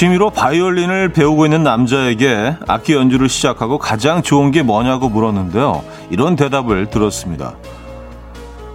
취미로 0.00 0.30
바이올린을 0.30 1.12
배우고 1.12 1.44
있는 1.44 1.62
남자에게 1.62 2.56
악기 2.66 2.94
연주를 2.94 3.28
시작하고 3.28 3.76
가장 3.76 4.22
좋은 4.22 4.50
게 4.50 4.62
뭐냐고 4.62 5.10
물었는데요. 5.10 5.84
이런 6.08 6.36
대답을 6.36 6.88
들었습니다. 6.88 7.56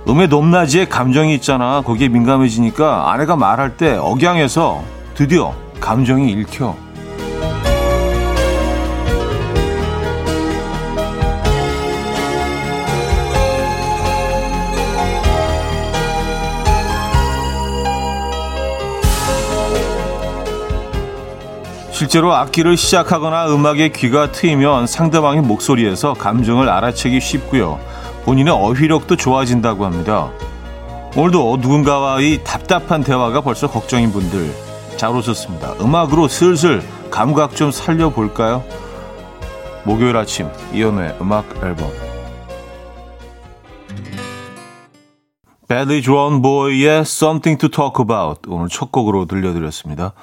음의 0.07 0.27
높낮이에 0.27 0.85
감정이 0.85 1.33
있잖아. 1.33 1.81
거기에 1.81 2.09
민감해지니까 2.09 3.11
아내가 3.11 3.35
말할 3.35 3.75
때 3.75 3.95
억양에서 3.95 4.83
드디어 5.16 5.55
감정이 5.80 6.31
읽혀. 6.31 6.75
실제로 22.05 22.36
악기를 22.36 22.77
시작하거나 22.77 23.52
음악에 23.52 23.90
귀가 23.90 24.32
트이면 24.32 24.86
상대방의 24.86 25.41
목소리에서 25.41 26.14
감정을 26.14 26.70
알아채기 26.70 27.20
쉽고요. 27.20 27.80
본인의 28.26 28.54
어휘력도 28.54 29.16
좋아진다고 29.16 29.86
합니다. 29.86 30.30
오늘도 31.16 31.58
누군가와의 31.62 32.44
답답한 32.44 33.04
대화가 33.04 33.41
벌써 33.41 33.68
걱정인 33.68 34.12
분들 34.12 34.54
잘 34.98 35.16
오셨습니다. 35.16 35.73
음악으로 35.81 36.28
슬슬 36.28 36.84
감각 37.09 37.56
좀 37.56 37.72
살려볼까요? 37.72 38.64
목요일 39.84 40.16
아침 40.16 40.47
이연우의 40.73 41.17
음악 41.19 41.47
앨범 41.64 41.90
Badly 45.67 46.03
Drawn 46.03 46.44
Boy의 46.44 47.00
Something 47.00 47.59
to 47.59 47.69
Talk 47.69 48.00
About 48.00 48.42
오늘 48.47 48.69
첫 48.69 48.92
곡으로 48.92 49.25
들려드렸습니다. 49.25 50.14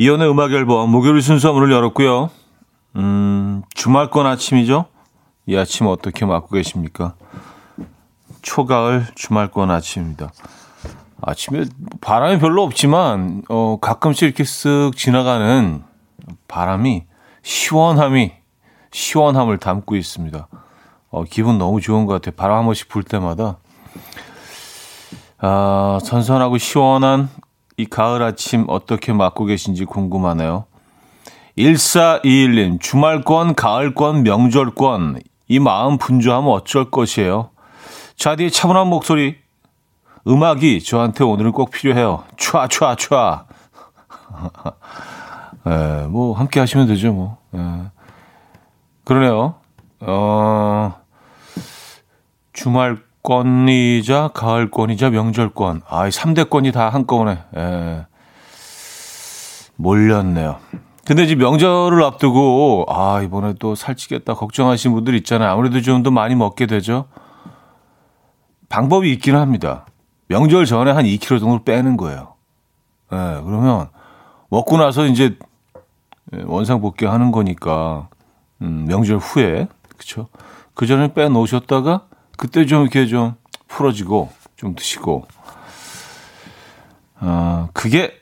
이연의 0.00 0.30
음악 0.30 0.52
앨범 0.52 0.90
목요일 0.90 1.20
순서 1.20 1.52
문을 1.52 1.72
열었고요. 1.72 2.30
음, 2.94 3.62
주말권 3.74 4.26
아침이죠? 4.26 4.84
이 5.46 5.56
아침 5.56 5.88
어떻게 5.88 6.24
맞고 6.24 6.50
계십니까? 6.50 7.14
초가을 8.42 9.08
주말권 9.16 9.72
아침입니다. 9.72 10.30
아침에 11.20 11.64
바람이 12.00 12.38
별로 12.38 12.62
없지만 12.62 13.42
어, 13.48 13.78
가끔씩 13.80 14.22
이렇게 14.22 14.44
쓱 14.44 14.94
지나가는 14.96 15.82
바람이 16.46 17.02
시원함이 17.42 18.34
시원함을 18.92 19.58
담고 19.58 19.96
있습니다. 19.96 20.46
어, 21.10 21.24
기분 21.24 21.58
너무 21.58 21.80
좋은 21.80 22.06
것 22.06 22.12
같아요. 22.12 22.36
바람 22.36 22.58
한 22.58 22.64
번씩 22.66 22.88
불 22.88 23.02
때마다 23.02 23.58
아, 25.38 25.98
선선하고 26.04 26.58
시원한 26.58 27.28
이 27.78 27.86
가을 27.86 28.22
아침 28.22 28.64
어떻게 28.68 29.12
맞고 29.12 29.44
계신지 29.46 29.84
궁금하네요. 29.84 30.64
1421님, 31.56 32.80
주말권, 32.80 33.54
가을권, 33.54 34.24
명절권, 34.24 35.20
이 35.46 35.60
마음 35.60 35.96
분주하면 35.96 36.50
어쩔 36.50 36.90
것이에요. 36.90 37.50
자디의 38.16 38.50
차분한 38.50 38.88
목소리, 38.88 39.36
음악이 40.26 40.82
저한테 40.82 41.22
오늘은 41.22 41.52
꼭 41.52 41.70
필요해요. 41.70 42.24
촤, 42.36 42.68
촤, 42.68 42.96
촤. 42.96 43.44
예, 46.02 46.06
뭐, 46.08 46.36
함께 46.36 46.58
하시면 46.58 46.88
되죠, 46.88 47.12
뭐. 47.12 47.38
예. 47.54 47.60
그러네요. 49.04 49.54
어, 50.00 50.94
주말 52.52 53.07
권이자 53.22 54.28
가을권이자 54.34 55.10
명절권. 55.10 55.82
아, 55.88 56.06
이 56.06 56.10
3대권이 56.10 56.72
다 56.72 56.88
한꺼번에 56.88 57.38
예. 57.56 58.06
몰렸네요. 59.76 60.58
근데 61.04 61.22
이제 61.24 61.34
명절을 61.34 62.02
앞두고 62.02 62.86
아, 62.88 63.22
이번에 63.22 63.54
또 63.58 63.74
살찌겠다 63.74 64.34
걱정하시는 64.34 64.94
분들 64.94 65.14
있잖아요. 65.16 65.50
아무래도 65.50 65.80
좀 65.80 66.02
더 66.02 66.10
많이 66.10 66.34
먹게 66.34 66.66
되죠. 66.66 67.06
방법이 68.68 69.10
있기는 69.12 69.38
합니다. 69.40 69.86
명절 70.28 70.66
전에 70.66 70.90
한 70.90 71.04
2kg 71.04 71.40
정도 71.40 71.64
빼는 71.64 71.96
거예요. 71.96 72.34
예, 73.12 73.16
그러면 73.44 73.88
먹고 74.50 74.76
나서 74.76 75.06
이제 75.06 75.38
원상복귀 76.32 77.06
하는 77.06 77.32
거니까 77.32 78.08
음, 78.60 78.84
명절 78.86 79.16
후에 79.16 79.68
그쵸? 79.96 80.28
그 80.74 80.86
전에 80.86 81.14
빼 81.14 81.28
놓으셨다가 81.30 82.07
그때 82.38 82.64
좀 82.66 82.82
이렇게 82.82 83.06
좀 83.06 83.34
풀어지고 83.66 84.30
좀 84.56 84.74
드시고 84.74 85.26
어, 87.20 87.68
그게 87.74 88.18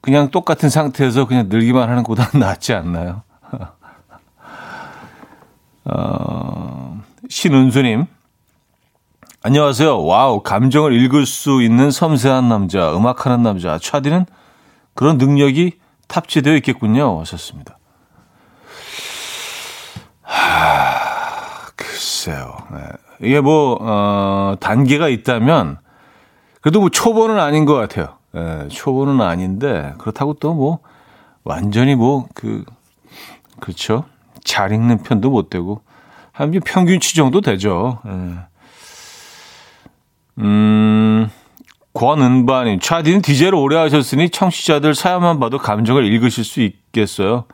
그냥 0.00 0.30
똑같은 0.30 0.70
상태에서 0.70 1.26
그냥 1.26 1.48
늘기만 1.48 1.88
하는 1.88 2.02
것보다는 2.02 2.40
낫지 2.44 2.72
않나요? 2.72 3.22
어, 5.84 7.00
신은수님 7.28 8.06
안녕하세요. 9.44 10.02
와우 10.02 10.42
감정을 10.42 10.94
읽을 10.94 11.26
수 11.26 11.62
있는 11.62 11.90
섬세한 11.90 12.48
남자 12.48 12.96
음악하는 12.96 13.42
남자 13.42 13.78
차디는 13.78 14.24
그런 14.94 15.18
능력이 15.18 15.78
탑재되어 16.08 16.54
있겠군요. 16.56 17.20
하셨습니다. 17.20 17.78
하, 20.22 21.66
글쎄요. 21.76 22.56
네. 22.70 22.78
이게 23.22 23.40
뭐, 23.40 23.78
어, 23.80 24.56
단계가 24.60 25.08
있다면, 25.08 25.78
그래도 26.60 26.80
뭐 26.80 26.88
초보는 26.88 27.38
아닌 27.38 27.64
것 27.64 27.74
같아요. 27.74 28.18
예, 28.34 28.68
초보는 28.68 29.20
아닌데, 29.20 29.94
그렇다고 29.98 30.34
또 30.34 30.54
뭐, 30.54 30.80
완전히 31.44 31.94
뭐, 31.94 32.26
그, 32.34 32.64
그렇죠. 33.60 34.04
잘 34.44 34.72
읽는 34.72 35.02
편도 35.04 35.30
못 35.30 35.50
되고, 35.50 35.82
한 36.32 36.50
평균치 36.50 37.14
정도 37.14 37.40
되죠. 37.40 38.00
예. 38.06 38.34
음, 40.38 41.30
권은바님, 41.94 42.80
차디는 42.80 43.22
DJ를 43.22 43.54
오래 43.54 43.76
하셨으니 43.76 44.30
청취자들 44.30 44.94
사연만 44.94 45.38
봐도 45.38 45.58
감정을 45.58 46.04
읽으실 46.06 46.44
수 46.44 46.60
있겠어요. 46.60 47.44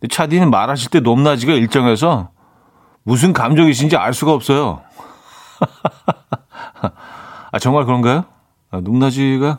근데 0.00 0.14
차디는 0.14 0.50
말하실 0.50 0.90
때 0.90 1.00
높낮이가 1.00 1.52
일정해서 1.52 2.30
무슨 3.02 3.32
감정이신지 3.32 3.96
알 3.96 4.14
수가 4.14 4.32
없어요. 4.32 4.80
아, 7.52 7.58
정말 7.58 7.84
그런가요? 7.84 8.24
아, 8.70 8.80
높낮이가. 8.80 9.58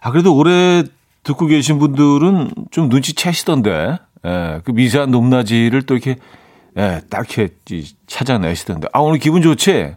아, 0.00 0.10
그래도 0.10 0.34
오래 0.34 0.82
듣고 1.22 1.46
계신 1.46 1.78
분들은 1.78 2.50
좀 2.70 2.88
눈치채시던데, 2.88 3.98
예, 4.26 4.60
그 4.64 4.70
미세한 4.70 5.10
높낮이를 5.10 5.82
또 5.82 5.94
이렇게, 5.94 6.16
예, 6.76 7.00
딱 7.10 7.36
이렇게 7.38 7.54
찾아내시던데. 8.06 8.88
아, 8.92 9.00
오늘 9.00 9.18
기분 9.18 9.42
좋지? 9.42 9.94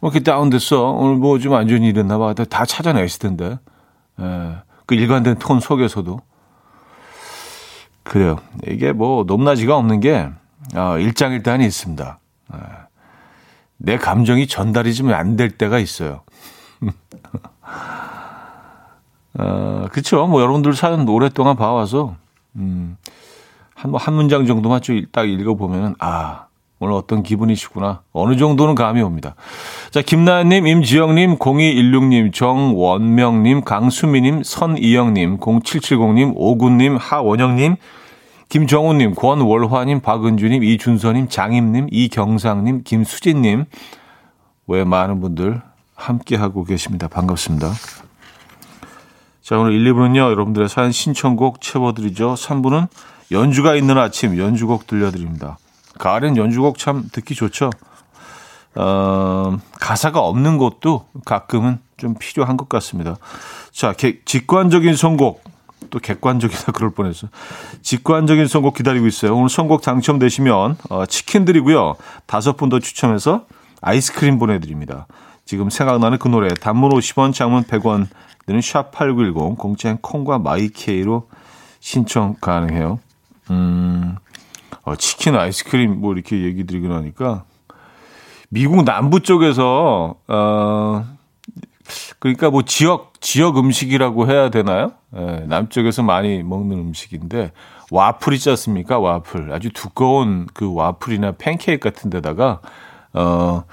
뭐 0.00 0.10
이렇게 0.10 0.24
다운됐어. 0.24 0.82
오늘 0.90 1.16
뭐 1.16 1.38
좀 1.38 1.52
안 1.54 1.68
좋은 1.68 1.82
일 1.82 1.96
있나 1.96 2.18
봐. 2.18 2.34
다 2.34 2.64
찾아내시던데. 2.64 3.58
예, 4.20 4.56
그 4.86 4.94
일관된 4.94 5.36
톤 5.38 5.60
속에서도. 5.60 6.18
그래요. 8.02 8.36
이게 8.66 8.92
뭐 8.92 9.24
높낮이가 9.24 9.76
없는 9.76 10.00
게, 10.00 10.28
어, 10.74 10.98
일장일단이 10.98 11.64
있습니다. 11.64 12.18
예. 12.54 12.58
내 13.84 13.96
감정이 13.96 14.46
전달이 14.46 14.94
좀 14.94 15.10
안 15.12 15.36
될 15.36 15.50
때가 15.50 15.78
있어요. 15.78 16.22
어, 19.38 19.86
그쵸. 19.90 20.26
뭐 20.26 20.40
여러분들 20.40 20.74
사연 20.74 21.08
오랫동안 21.08 21.56
봐와서, 21.56 22.14
음, 22.56 22.96
한, 23.74 23.90
뭐한 23.90 24.14
문장 24.14 24.46
정도만 24.46 24.80
딱 25.10 25.28
읽어보면은, 25.28 25.96
아, 25.98 26.46
오늘 26.78 26.94
어떤 26.94 27.22
기분이시구나. 27.22 28.02
어느 28.12 28.36
정도는 28.36 28.74
감이 28.74 29.00
옵니다. 29.00 29.34
자, 29.90 30.02
김나연님, 30.02 30.66
임지영님, 30.66 31.38
0216님, 31.38 32.32
정원명님, 32.32 33.62
강수미님, 33.62 34.42
선이영님, 34.44 35.38
0770님, 35.38 36.32
오군님, 36.36 36.96
하원영님, 36.96 37.76
김정우님, 38.54 39.16
권월화님, 39.16 39.98
박은주님, 39.98 40.62
이준서님, 40.62 41.28
장임님, 41.28 41.88
이경상님, 41.90 42.84
김수진님, 42.84 43.64
왜 44.68 44.84
많은 44.84 45.20
분들 45.20 45.60
함께하고 45.96 46.62
계십니다. 46.62 47.08
반갑습니다. 47.08 47.72
자, 49.42 49.58
오늘 49.58 49.72
1, 49.72 49.92
2부는요, 49.92 50.18
여러분들의 50.18 50.68
사연 50.68 50.92
신청곡 50.92 51.60
채워드리죠. 51.60 52.34
3부는 52.34 52.86
연주가 53.32 53.74
있는 53.74 53.98
아침, 53.98 54.38
연주곡 54.38 54.86
들려드립니다. 54.86 55.58
가을엔 55.98 56.36
연주곡 56.36 56.78
참 56.78 57.08
듣기 57.10 57.34
좋죠. 57.34 57.70
어, 58.76 59.58
가사가 59.80 60.20
없는 60.20 60.58
것도 60.58 61.08
가끔은 61.24 61.80
좀 61.96 62.14
필요한 62.20 62.56
것 62.56 62.68
같습니다. 62.68 63.16
자, 63.72 63.94
개, 63.94 64.20
직관적인 64.24 64.94
선곡, 64.94 65.42
또 65.90 65.98
객관적이다 65.98 66.72
그럴 66.72 66.90
뻔했어. 66.90 67.28
직관적인 67.82 68.46
선곡 68.46 68.74
기다리고 68.74 69.06
있어요. 69.06 69.36
오늘 69.36 69.48
선곡 69.48 69.82
당첨되시면 69.82 70.76
어, 70.90 71.06
치킨 71.06 71.44
드리고요. 71.44 71.96
다섯 72.26 72.56
분 72.56 72.68
더 72.68 72.78
추첨해서 72.80 73.46
아이스크림 73.82 74.38
보내드립니다. 74.38 75.06
지금 75.44 75.68
생각나는 75.68 76.18
그 76.18 76.28
노래 76.28 76.48
단문 76.48 76.90
50원, 76.90 77.34
장문 77.34 77.64
100원 77.64 78.06
드는 78.46 78.60
샵8910 78.60 79.58
공짜인 79.58 79.98
콩과 79.98 80.38
마이케이로 80.38 81.28
신청 81.80 82.34
가능해요. 82.40 82.98
음, 83.50 84.16
어, 84.84 84.96
치킨 84.96 85.36
아이스크림 85.36 86.00
뭐 86.00 86.14
이렇게 86.14 86.42
얘기 86.42 86.64
드리고 86.64 86.88
나니까 86.88 87.44
미국 88.48 88.84
남부 88.84 89.20
쪽에서 89.20 90.14
어 90.28 91.13
그러니까 92.18 92.50
뭐 92.50 92.62
지역 92.62 93.20
지역 93.20 93.58
음식이라고 93.58 94.28
해야 94.28 94.50
되나요? 94.50 94.92
예, 95.16 95.44
남쪽에서 95.46 96.02
많이 96.02 96.42
먹는 96.42 96.78
음식인데 96.78 97.52
와플 97.90 98.32
있지 98.34 98.50
않습니까? 98.50 98.98
와플 98.98 99.52
아주 99.52 99.70
두꺼운 99.72 100.46
그 100.54 100.72
와플이나 100.72 101.32
팬케이크 101.32 101.88
같은 101.90 102.10
데다가 102.10 102.60
어 103.12 103.64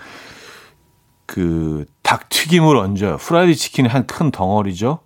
그 1.31 1.85
닭튀김을 2.03 2.75
얹어요. 2.75 3.15
프라이드 3.15 3.55
치킨이 3.55 3.87
한 3.87 4.06
큰 4.06 4.31
덩어리죠. 4.31 4.99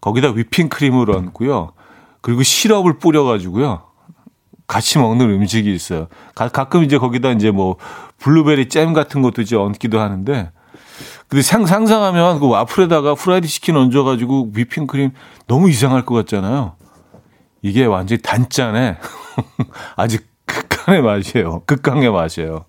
거기다 0.00 0.30
휘핑크림을 0.30 1.10
얹고요. 1.10 1.72
그리고 2.22 2.42
시럽을 2.42 2.98
뿌려가지고요. 2.98 3.82
같이 4.66 4.98
먹는 4.98 5.28
음식이 5.28 5.70
있어요. 5.74 6.08
가끔 6.34 6.82
이제 6.82 6.96
거기다 6.96 7.32
이제 7.32 7.50
뭐 7.50 7.76
블루베리 8.16 8.70
잼 8.70 8.94
같은 8.94 9.20
것도 9.20 9.42
이제 9.42 9.54
얹기도 9.54 10.00
하는데 10.00 10.50
근데 11.28 11.42
상, 11.42 11.66
상상하면 11.66 12.40
그 12.40 12.48
와플에다가 12.48 13.14
프라이드 13.14 13.46
치킨 13.48 13.76
얹어가지고 13.76 14.50
휘핑크림 14.54 15.12
너무 15.46 15.68
이상할 15.70 16.04
것 16.04 16.14
같잖아요. 16.14 16.74
이게 17.62 17.84
완전히 17.84 18.22
단짠에 18.22 18.98
아주 19.96 20.18
극강의 20.46 21.02
맛이에요. 21.02 21.62
극강의 21.66 22.10
맛이에요. 22.10 22.64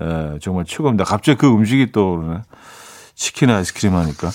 에, 0.00 0.38
정말 0.40 0.64
최고입니다. 0.64 1.04
갑자기 1.04 1.38
그 1.38 1.48
음식이 1.48 1.92
떠오르네. 1.92 2.42
치킨 3.14 3.50
아이스크림 3.50 3.94
하니까. 3.94 4.30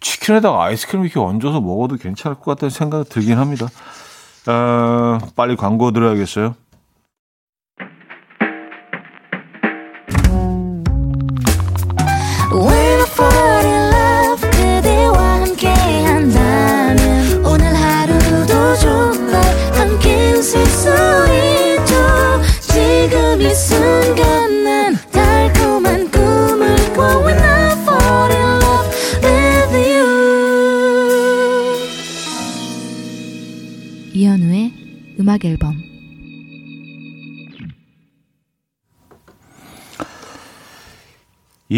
치킨에다가 0.00 0.64
아이스크림 0.64 1.04
이렇게 1.04 1.18
얹어서 1.20 1.60
먹어도 1.60 1.96
괜찮을 1.96 2.36
것 2.36 2.44
같다는 2.44 2.70
생각이 2.70 3.08
들긴 3.08 3.38
합니다. 3.38 3.66
어, 4.46 5.18
빨리 5.34 5.56
광고 5.56 5.90
들어야겠어요. 5.90 6.54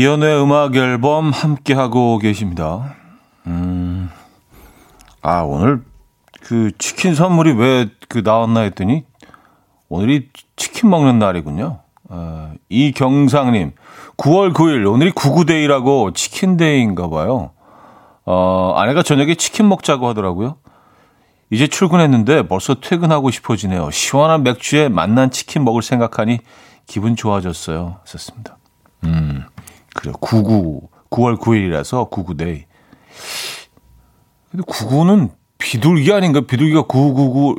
이연의 0.00 0.42
음악 0.42 0.76
앨범 0.76 1.30
함께 1.30 1.72
하고 1.72 2.18
계십니다. 2.18 2.96
음, 3.46 4.10
아 5.22 5.40
오늘 5.40 5.82
그 6.42 6.70
치킨 6.76 7.14
선물이 7.14 7.52
왜 7.52 7.88
그 8.06 8.20
나왔나 8.22 8.60
했더니 8.60 9.04
오늘이 9.88 10.28
치킨 10.56 10.90
먹는 10.90 11.18
날이군요. 11.18 11.80
아, 12.10 12.52
이경상님, 12.68 13.72
9월 14.18 14.52
9일 14.52 14.86
오늘이 14.86 15.12
구구데이라고 15.12 16.12
치킨데이인가 16.12 17.08
봐요. 17.08 17.52
어, 18.26 18.74
아내가 18.76 19.02
저녁에 19.02 19.34
치킨 19.34 19.66
먹자고 19.70 20.08
하더라고요. 20.08 20.56
이제 21.50 21.66
출근했는데 21.68 22.48
벌써 22.48 22.74
퇴근하고 22.74 23.30
싶어지네요. 23.30 23.90
시원한 23.92 24.42
맥주에 24.42 24.90
맛난 24.90 25.30
치킨 25.30 25.64
먹을 25.64 25.80
생각하니 25.80 26.40
기분 26.86 27.16
좋아졌어요. 27.16 28.00
썼습니다. 28.04 28.58
음, 29.04 29.44
그래요. 29.96 30.14
99, 30.20 30.88
9월 31.10 31.38
9일이라서 31.38 32.10
99데이. 32.10 32.64
근데 34.50 34.64
99는 34.64 35.30
비둘기 35.58 36.12
아닌가? 36.12 36.40
비둘기가 36.42 36.82
999, 36.82 37.56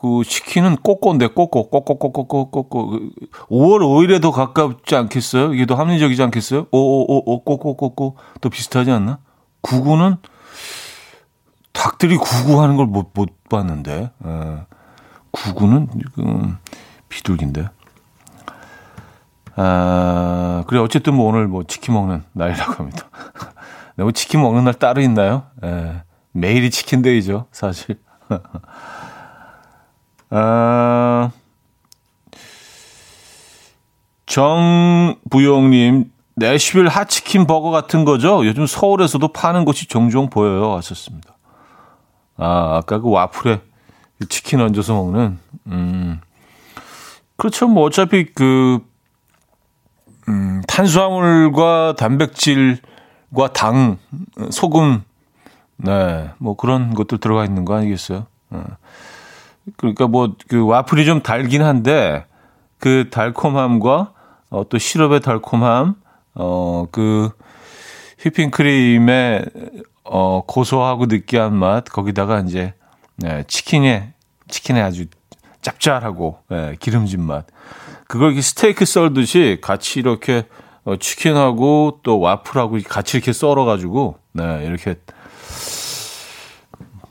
그 0.00 0.22
치킨은 0.24 0.76
꼬꼬인데 0.76 1.28
꼬꼬, 1.28 1.68
꼬 1.68 1.84
꼬꼬꼬꼬, 1.84 2.50
꼬꼬. 2.50 2.90
5월 3.50 3.80
5일에 3.80 4.20
더 4.20 4.30
가깝지 4.30 4.96
않겠어요? 4.96 5.54
이게 5.54 5.66
더 5.66 5.74
합리적이지 5.74 6.22
않겠어요? 6.22 6.66
오오오오, 6.70 7.44
꼬꼬꼬꼬. 7.44 8.16
더 8.40 8.48
비슷하지 8.48 8.90
않나? 8.90 9.18
99는 9.62 10.18
닭들이 11.72 12.16
구구하는 12.16 12.76
걸못못 12.76 13.48
봤는데 13.48 14.10
에, 14.24 14.56
구구는 15.30 15.88
지금 15.92 16.56
비둘기인데. 17.08 17.68
아, 19.62 20.64
그래 20.66 20.80
어쨌든 20.80 21.14
뭐 21.14 21.28
오늘 21.28 21.46
뭐 21.46 21.64
치킨 21.64 21.92
먹는 21.92 22.22
날이라고 22.32 22.72
합니다. 22.72 23.10
네, 23.96 24.04
뭐 24.04 24.10
치킨 24.10 24.40
먹는 24.40 24.64
날 24.64 24.72
따로 24.72 25.02
있나요? 25.02 25.42
에, 25.62 26.02
매일이 26.32 26.70
치킨데이죠, 26.70 27.44
사실. 27.52 27.98
아, 30.30 31.30
정부용님, 34.24 36.10
내쉬빌 36.36 36.88
핫치킨 36.88 37.46
버거 37.46 37.70
같은 37.70 38.06
거죠? 38.06 38.46
요즘 38.46 38.64
서울에서도 38.64 39.28
파는 39.28 39.66
곳이 39.66 39.88
종종 39.88 40.30
보여요. 40.30 40.74
하셨습니다. 40.76 41.36
아, 42.38 42.78
아까 42.78 42.98
그 42.98 43.10
와플에 43.10 43.60
치킨 44.30 44.62
얹어서 44.62 44.94
먹는, 44.94 45.38
음. 45.66 46.20
그렇죠. 47.36 47.68
뭐 47.68 47.84
어차피 47.84 48.24
그, 48.24 48.88
음, 50.28 50.62
탄수화물과 50.68 51.94
단백질과 51.96 53.52
당, 53.54 53.98
소금, 54.50 55.02
네, 55.76 56.30
뭐 56.38 56.56
그런 56.56 56.94
것들 56.94 57.18
들어가 57.18 57.44
있는 57.44 57.64
거 57.64 57.74
아니겠어요? 57.74 58.26
어. 58.50 58.64
그러니까 59.76 60.06
뭐 60.06 60.34
그 60.48 60.64
와플이 60.66 61.04
좀 61.04 61.22
달긴 61.22 61.62
한데 61.62 62.24
그 62.78 63.08
달콤함과 63.10 64.12
어, 64.50 64.68
또 64.68 64.78
시럽의 64.78 65.20
달콤함, 65.20 65.94
어, 66.34 66.86
그 66.90 67.30
휘핑크림의 68.18 69.44
어, 70.04 70.42
고소하고 70.44 71.06
느끼한 71.06 71.54
맛, 71.54 71.84
거기다가 71.84 72.40
이제, 72.40 72.74
네, 73.16 73.44
치킨에, 73.46 74.12
치킨에 74.48 74.80
아주 74.82 75.06
짭짤하고, 75.62 76.40
네, 76.48 76.74
기름진 76.80 77.22
맛. 77.22 77.46
그걸 78.10 78.30
이렇게 78.30 78.42
스테이크 78.42 78.84
썰듯이 78.84 79.58
같이 79.62 80.00
이렇게, 80.00 80.48
어, 80.82 80.96
치킨하고 80.96 82.00
또 82.02 82.18
와플하고 82.18 82.80
같이 82.88 83.16
이렇게 83.16 83.32
썰어가지고, 83.32 84.18
네, 84.32 84.66
이렇게 84.66 84.96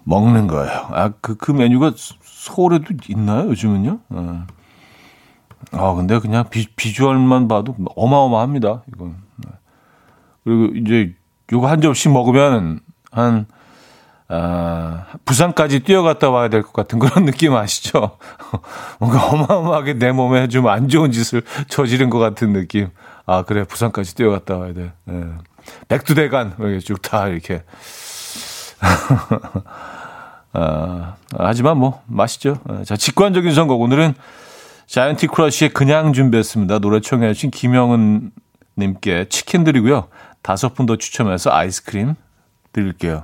먹는 0.03 0.48
거예요. 0.48 0.89
아, 0.91 1.13
그, 1.22 1.38
그 1.38 1.53
메뉴가 1.53 1.94
서울에도 2.22 2.94
있나요? 3.08 3.48
요즘은요? 3.48 4.00
네. 4.10 4.39
아, 5.72 5.94
근데 5.94 6.20
그냥 6.20 6.50
비, 6.50 6.68
비주얼만 6.75 7.48
봐도 7.48 7.77
어마어마합니다. 7.96 8.84
이건. 8.94 9.15
네. 9.38 9.51
그리고 10.44 10.65
이제 10.75 11.15
요거 11.53 11.65
한 11.65 11.79
접시 11.79 12.10
먹으면 12.10 12.82
한, 13.10 13.46
아, 14.31 15.05
부산까지 15.25 15.79
뛰어갔다 15.81 16.29
와야 16.29 16.50
될 16.50 16.62
것 16.62 16.71
같은 16.74 17.00
그런 17.00 17.25
느낌 17.29 17.55
아시죠? 17.55 18.17
뭔가 19.00 19.25
어마어마하게 19.27 19.93
내 19.95 20.12
몸에 20.12 20.48
좀 20.48 20.67
안 20.67 20.88
좋은 20.88 21.12
짓을 21.12 21.41
저지른 21.67 22.09
것 22.09 22.19
같은 22.19 22.53
느낌. 22.53 22.89
아, 23.25 23.43
그래, 23.43 23.63
부산까지 23.63 24.15
뛰어갔다 24.15 24.57
와야 24.57 24.74
돼. 24.74 24.93
네. 25.05 25.24
백두대간, 25.88 26.55
이렇게 26.59 26.79
쭉 26.79 27.01
다 27.01 27.27
이렇게. 27.27 27.63
아, 30.53 31.15
하지만 31.38 31.77
뭐, 31.77 32.01
맛있죠. 32.07 32.59
아, 32.67 32.83
자, 32.83 32.95
직관적인 32.95 33.53
선곡. 33.53 33.81
오늘은 33.81 34.13
자이언티 34.88 35.27
크러쉬의 35.27 35.69
그냥 35.71 36.13
준비했습니다. 36.13 36.79
노래 36.79 37.00
청해주신 37.00 37.51
김영은 37.51 38.31
님께 38.77 39.27
치킨 39.29 39.63
드리고요. 39.63 40.07
다섯 40.41 40.74
분 40.74 40.86
더 40.88 40.95
추첨해서 40.95 41.51
아이스크림 41.51 42.15
드릴게요. 42.74 43.24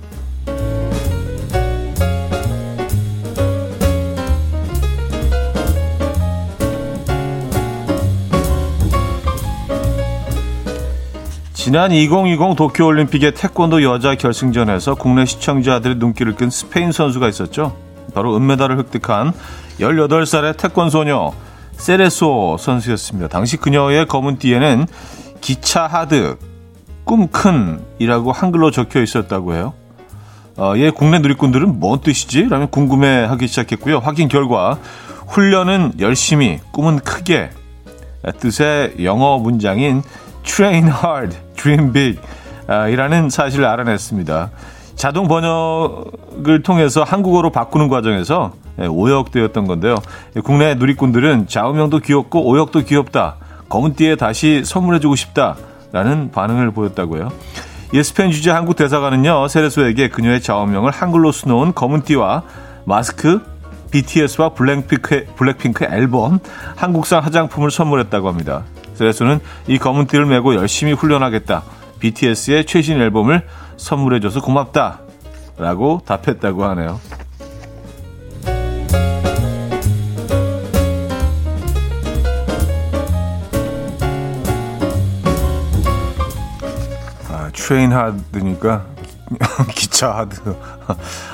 지난 11.63 11.91
2020 11.91 12.55
도쿄올림픽의 12.55 13.35
태권도 13.35 13.83
여자 13.83 14.15
결승전에서 14.15 14.95
국내 14.95 15.25
시청자들의 15.25 15.97
눈길을 15.97 16.33
끈 16.33 16.49
스페인 16.49 16.91
선수가 16.91 17.29
있었죠. 17.29 17.77
바로 18.15 18.35
은메달을 18.35 18.79
획득한 18.79 19.31
18살의 19.79 20.57
태권 20.57 20.89
소녀 20.89 21.31
세레소 21.73 22.57
선수였습니다. 22.59 23.27
당시 23.27 23.57
그녀의 23.57 24.07
검은 24.07 24.39
띠에는 24.39 24.87
기차 25.41 25.85
하드, 25.85 26.39
꿈큰이라고 27.03 28.31
한글로 28.31 28.71
적혀 28.71 29.03
있었다고 29.03 29.53
해요. 29.53 29.73
어, 30.57 30.73
얘 30.77 30.89
국내 30.89 31.19
누리꾼들은 31.19 31.79
뭔 31.79 32.01
뜻이지? 32.01 32.49
라면 32.49 32.71
궁금해하기 32.71 33.47
시작했고요. 33.47 33.99
확인 33.99 34.29
결과 34.29 34.79
훈련은 35.27 35.99
열심히, 35.99 36.57
꿈은 36.71 37.01
크게 37.01 37.51
뜻의 38.39 38.95
영어 39.03 39.37
문장인 39.37 40.01
train 40.43 40.87
hard, 40.87 41.37
dream 41.55 41.91
big 41.91 42.19
이라는 42.89 43.29
사실을 43.29 43.65
알아냈습니다. 43.65 44.49
자동 44.95 45.27
번역을 45.27 46.63
통해서 46.63 47.03
한국어로 47.03 47.49
바꾸는 47.51 47.87
과정에서 47.89 48.53
예, 48.79 48.85
오역되었던 48.85 49.67
건데요. 49.67 49.95
국내 50.43 50.75
누리꾼들은 50.75 51.47
좌우명도 51.47 51.99
귀엽고 51.99 52.47
오역도 52.47 52.81
귀엽다. 52.81 53.35
검은띠에 53.67 54.15
다시 54.15 54.63
선물해주고 54.63 55.15
싶다라는 55.15 56.31
반응을 56.31 56.71
보였다고요. 56.71 57.29
예, 57.93 58.04
스페인 58.04 58.31
주재 58.31 58.51
한국 58.51 58.75
대사관은요 58.75 59.47
세레소에게 59.47 60.09
그녀의 60.09 60.41
좌우명을 60.41 60.91
한글로 60.91 61.31
수놓은 61.31 61.73
검은띠와 61.73 62.43
마스크, 62.85 63.41
BTS와 63.91 64.49
블랙핑크, 64.49 65.25
블랙핑크 65.35 65.85
앨범, 65.85 66.39
한국산 66.75 67.21
화장품을 67.21 67.71
선물했다고 67.71 68.29
합니다. 68.29 68.63
세레소는 68.95 69.39
이 69.67 69.77
검은 69.77 70.07
띠를 70.07 70.25
메고 70.25 70.55
열심히 70.55 70.93
훈련하겠다. 70.93 71.63
BTS의 71.99 72.65
최신 72.65 72.99
앨범을 72.99 73.45
선물해줘서 73.77 74.41
고맙다. 74.41 75.01
라고 75.57 76.01
답했다고 76.05 76.65
하네요. 76.65 76.99
train 87.71 87.93
hard니까 87.93 88.85
기차 89.75 90.11
hard. 90.17 90.41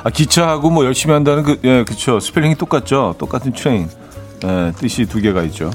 아, 0.03 0.09
기차하고 0.11 0.69
뭐 0.69 0.85
열심히 0.85 1.13
한다는 1.13 1.41
그, 1.41 1.59
예, 1.63 1.83
그쵸. 1.83 2.19
스펠링이 2.19 2.55
똑같죠. 2.55 3.15
똑같은 3.17 3.53
train. 3.53 3.89
예, 4.43 4.71
뜻이 4.77 5.05
두 5.05 5.19
개가 5.19 5.41
있죠. 5.43 5.71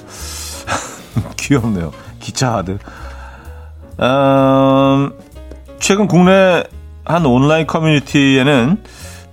귀엽네요. 1.36 1.92
기차 2.20 2.54
hard. 2.54 2.78
음, 4.00 5.12
최근 5.78 6.06
국내 6.08 6.64
한 7.04 7.26
온라인 7.26 7.66
커뮤니티에는 7.66 8.82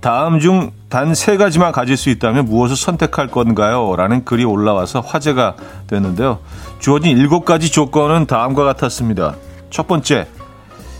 다음 0.00 0.40
중 0.40 0.80
단 0.90 1.14
세 1.14 1.36
가지만 1.36 1.70
가질 1.70 1.96
수 1.96 2.10
있다면 2.10 2.46
무엇을 2.46 2.74
선택할 2.74 3.28
건가요? 3.28 3.94
라는 3.96 4.24
글이 4.24 4.44
올라와서 4.44 4.98
화제가 5.00 5.54
됐는데요. 5.86 6.40
주어진 6.80 7.16
일곱 7.16 7.44
가지 7.44 7.70
조건은 7.70 8.26
다음과 8.26 8.64
같았습니다. 8.64 9.36
첫 9.70 9.86
번째, 9.86 10.26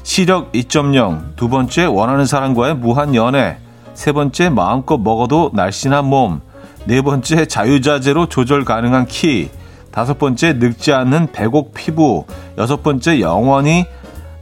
시력 0.05 0.53
2.0, 0.53 1.35
두 1.35 1.49
번째 1.49 1.87
원하는 1.87 2.25
사람과의 2.25 2.77
무한 2.77 3.17
연애, 3.17 3.59
세 3.95 4.13
번째 4.13 4.49
마음껏 4.49 4.97
먹어도 4.97 5.51
날씬한 5.55 6.05
몸, 6.05 6.41
네 6.85 7.03
번째 7.03 7.47
자유자재로 7.47 8.27
조절 8.27 8.65
가능한 8.65 9.07
키, 9.07 9.51
다섯 9.91 10.19
번째 10.19 10.55
늙지 10.55 10.93
않는 10.93 11.33
배곡 11.33 11.75
피부, 11.75 12.25
여섯 12.59 12.83
번째 12.83 13.21
영원히 13.21 13.87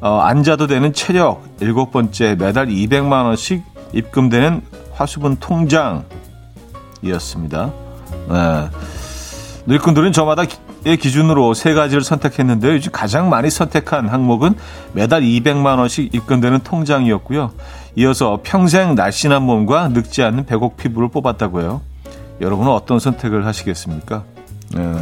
어, 0.00 0.20
앉아도 0.20 0.66
되는 0.66 0.92
체력, 0.92 1.42
일곱 1.60 1.90
번째 1.90 2.36
매달 2.38 2.68
200만 2.68 3.24
원씩 3.24 3.64
입금되는 3.92 4.62
화수분 4.92 5.36
통장이었습니다. 5.36 7.72
네. 8.28 8.68
늙은들은 9.66 10.12
저마다 10.12 10.44
의 10.84 10.96
기준으로 10.96 11.54
세 11.54 11.74
가지를 11.74 12.02
선택했는데요. 12.02 12.74
요즘 12.74 12.92
가장 12.92 13.28
많이 13.28 13.50
선택한 13.50 14.08
항목은 14.08 14.54
매달 14.92 15.22
200만 15.22 15.78
원씩 15.78 16.14
입금되는 16.14 16.60
통장이었고요. 16.60 17.50
이어서 17.96 18.38
평생 18.44 18.94
날씬한 18.94 19.42
몸과 19.42 19.88
늙지 19.88 20.22
않는 20.22 20.46
배곡 20.46 20.76
피부를 20.76 21.08
뽑았다고요. 21.08 21.80
여러분은 22.40 22.70
어떤 22.70 23.00
선택을 23.00 23.44
하시겠습니까? 23.44 24.22
네. 24.74 24.94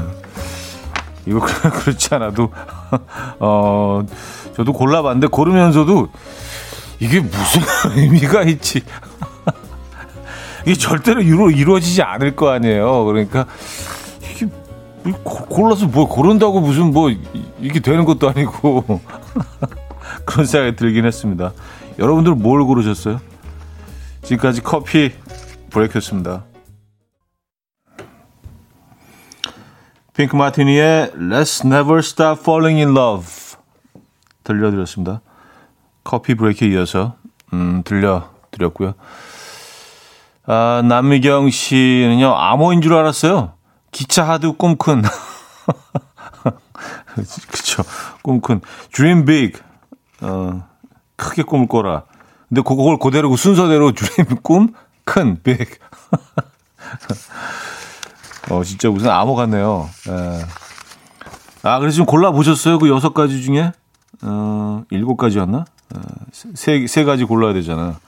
이거 1.27 1.41
그렇지 1.83 2.15
않아도 2.15 2.51
어 3.41 4.03
저도 4.55 4.73
골라봤는데 4.73 5.27
고르면서도 5.29 6.09
이게 7.01 7.21
무슨 7.21 7.63
의미가 7.97 8.43
있지? 8.45 8.83
이게 10.65 10.75
절대로 10.75 11.21
이루, 11.21 11.53
이루어지지 11.53 12.03
않을 12.03 12.35
거 12.35 12.51
아니에요. 12.51 13.05
그러니까 13.05 13.47
골라서 15.25 15.87
뭐 15.87 16.09
고른다고 16.09 16.61
무슨 16.61 16.93
뭐 16.93 17.11
이게 17.61 17.79
되는 17.79 18.05
것도 18.05 18.29
아니고 18.29 19.01
그런 20.25 20.47
생각이 20.47 20.75
들긴 20.75 21.07
했습니다. 21.07 21.53
여러분들 21.99 22.35
뭘 22.35 22.65
고르셨어요? 22.65 23.21
지금까지 24.23 24.63
커피 24.63 25.13
브레이크였습니다. 25.71 26.45
핑크 30.17 30.35
마티니의 30.35 31.13
Let's 31.13 31.63
Never 31.63 31.99
Stop 31.99 32.41
Falling 32.41 32.81
in 32.81 32.97
Love 32.97 33.27
들려드렸습니다. 34.45 35.21
커피 36.05 36.35
브레이크에 36.35 36.69
이어서 36.69 37.17
음, 37.53 37.83
들려드렸고요. 37.85 38.95
아, 40.47 40.81
남미경 40.87 41.51
씨는요, 41.51 42.35
암호인 42.35 42.81
줄 42.81 42.95
알았어요. 42.95 43.53
기차 43.93 44.27
hard 44.27 44.53
꿈큰. 44.53 45.03
그쵸. 47.53 47.83
꿈큰. 48.23 48.63
Dream 48.95 49.27
big. 49.27 49.61
어, 50.23 50.67
크게 51.17 51.43
꿈을 51.43 51.69
꿔라. 51.69 52.05
근데 52.49 52.63
그걸 52.63 52.99
그대로 52.99 53.37
순서대로 53.37 53.93
dream 53.93 54.39
꿈, 54.43 54.73
큰, 55.05 55.43
big. 55.43 55.73
어, 58.51 58.63
진짜 58.63 58.91
무슨 58.91 59.11
암호 59.11 59.35
같네요. 59.35 59.89
예. 60.09 60.45
아, 61.63 61.79
그래서 61.81 61.97
좀 61.97 62.07
골라보셨어요? 62.07 62.79
그 62.79 62.89
여섯 62.89 63.13
가지 63.13 63.43
중에? 63.43 63.73
어, 64.23 64.85
일곱 64.91 65.17
가지였나? 65.17 65.59
어, 65.95 66.01
세, 66.33 66.87
세 66.87 67.05
가지 67.05 67.25
골라야 67.25 67.53
되잖아. 67.55 67.99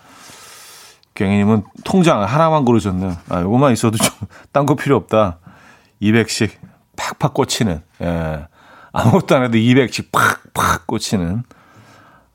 갱이님은 1.15 1.65
통장 1.85 2.23
하나만 2.23 2.65
고르셨네요. 2.65 3.17
아, 3.29 3.41
요것만 3.41 3.73
있어도 3.73 3.99
좀, 3.99 4.15
딴 4.53 4.67
거 4.67 4.77
필요 4.77 4.97
없다. 4.97 5.39
200씩 6.01 6.51
팍팍 6.97 7.35
꽂히는, 7.35 7.83
예. 8.03 8.47
아무것도 8.93 9.35
안 9.37 9.43
해도 9.45 9.59
200씩 9.59 10.13
팍팍 10.13 10.87
꽂히는, 10.87 11.43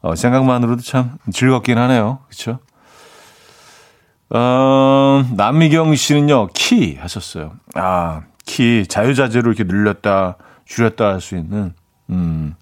어, 0.01 0.15
생각만으로도 0.15 0.81
참 0.81 1.17
즐겁긴 1.31 1.77
하네요. 1.77 2.19
그쵸? 2.27 2.59
어, 4.29 5.23
남미경 5.35 5.95
씨는요, 5.95 6.47
키 6.53 6.95
하셨어요. 6.99 7.53
아, 7.75 8.21
키, 8.45 8.85
자유자재로 8.87 9.51
이렇게 9.51 9.63
늘렸다, 9.63 10.37
줄였다 10.65 11.05
할 11.13 11.21
수 11.21 11.35
있는, 11.37 11.73
음. 12.09 12.55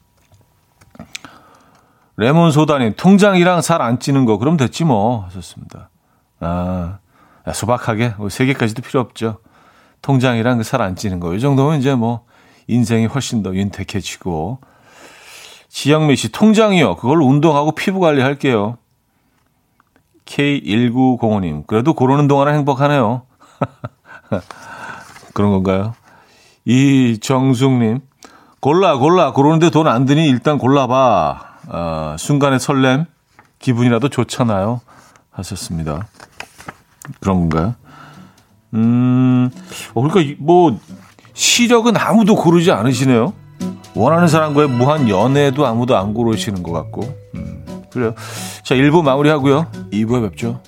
레몬 2.17 2.51
소다님, 2.51 2.93
통장이랑 2.97 3.61
살 3.61 3.81
안 3.81 3.99
찌는 3.99 4.25
거, 4.25 4.37
그럼 4.37 4.57
됐지 4.57 4.83
뭐, 4.83 5.23
하셨습니다. 5.25 5.89
아, 6.39 6.99
소박하게, 7.53 8.15
뭐세 8.17 8.45
개까지도 8.45 8.81
필요 8.81 8.99
없죠. 8.99 9.37
통장이랑 10.01 10.57
그 10.57 10.63
살 10.63 10.81
안 10.81 10.95
찌는 10.95 11.19
거. 11.19 11.33
이 11.35 11.39
정도면 11.39 11.79
이제 11.79 11.95
뭐 11.95 12.25
인생이 12.67 13.05
훨씬 13.05 13.43
더 13.43 13.53
윤택해지고. 13.53 14.59
지영미 15.69 16.15
씨, 16.15 16.31
통장이요. 16.31 16.95
그걸로 16.97 17.25
운동하고 17.25 17.71
피부 17.71 17.99
관리 17.99 18.21
할게요. 18.21 18.77
K1905님, 20.31 21.67
그래도 21.67 21.93
고르는 21.93 22.27
동안은 22.27 22.53
행복하네요. 22.55 23.23
그런 25.33 25.51
건가요? 25.51 25.93
이정숙님, 26.65 27.99
골라, 28.59 28.97
골라. 28.97 29.33
고르는데 29.33 29.69
돈 29.69 29.87
안 29.87 30.05
드니 30.05 30.27
일단 30.29 30.57
골라봐. 30.57 31.51
어, 31.67 32.15
순간의 32.17 32.59
설렘, 32.59 33.05
기분이라도 33.59 34.09
좋잖아요. 34.09 34.81
하셨습니다. 35.31 36.07
그런 37.19 37.39
건가요? 37.49 37.75
음, 38.73 39.49
어, 39.93 40.01
그러니까 40.01 40.35
뭐 40.39 40.77
시력은 41.33 41.97
아무도 41.97 42.35
고르지 42.35 42.71
않으시네요. 42.71 43.33
원하는 43.95 44.27
사람과의 44.27 44.69
무한 44.69 45.09
연애도 45.09 45.65
아무도 45.65 45.97
안 45.97 46.13
고르시는 46.13 46.63
것 46.63 46.71
같고. 46.71 47.01
음, 47.35 47.60
그래요. 47.91 48.15
자, 48.63 48.75
1부 48.75 49.03
마무리하고요. 49.03 49.67
2부에 49.91 50.29
뵙죠. 50.29 50.61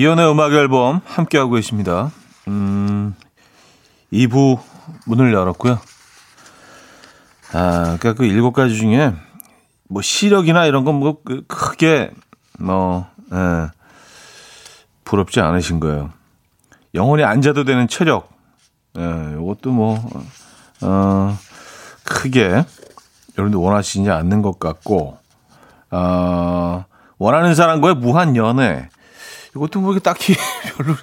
이현우의 0.00 0.30
음악 0.30 0.54
앨범 0.54 1.02
함께하고 1.04 1.50
계십니다. 1.50 2.10
음, 2.48 3.14
2부 4.10 4.58
문을 5.04 5.34
열었고요. 5.34 5.78
아, 7.52 7.82
그러니까 7.82 8.14
그 8.14 8.24
일곱 8.24 8.54
가지 8.54 8.76
중에 8.76 9.12
뭐 9.90 10.00
시력이나 10.00 10.64
이런 10.64 10.84
건뭐 10.84 11.18
그 11.22 11.44
크게 11.46 12.12
뭐 12.58 13.08
예, 13.30 13.68
부럽지 15.04 15.40
않으신 15.40 15.80
거예요. 15.80 16.08
영원히 16.94 17.22
앉아도 17.22 17.64
되는 17.64 17.86
체력. 17.86 18.30
예, 18.98 19.02
이것도 19.38 19.70
뭐 19.70 20.02
어, 20.80 21.36
크게 22.04 22.64
여러분들 23.36 23.60
원하시지 23.60 24.10
않는 24.10 24.40
것 24.40 24.58
같고 24.58 25.18
어, 25.90 26.86
원하는 27.18 27.54
사람과의 27.54 27.96
무한 27.96 28.34
연애. 28.36 28.88
이것도 29.56 29.80
뭐 29.80 29.98
딱히 29.98 30.34
별로 30.76 30.94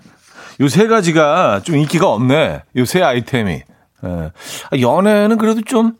요 0.59 0.67
세 0.69 0.87
가지가 0.87 1.61
좀 1.63 1.75
인기가 1.77 2.09
없네. 2.09 2.63
요 2.77 2.85
세 2.85 3.01
아이템이. 3.01 3.61
예. 4.05 4.81
연애는 4.81 5.37
그래도 5.37 5.61
좀 5.61 5.93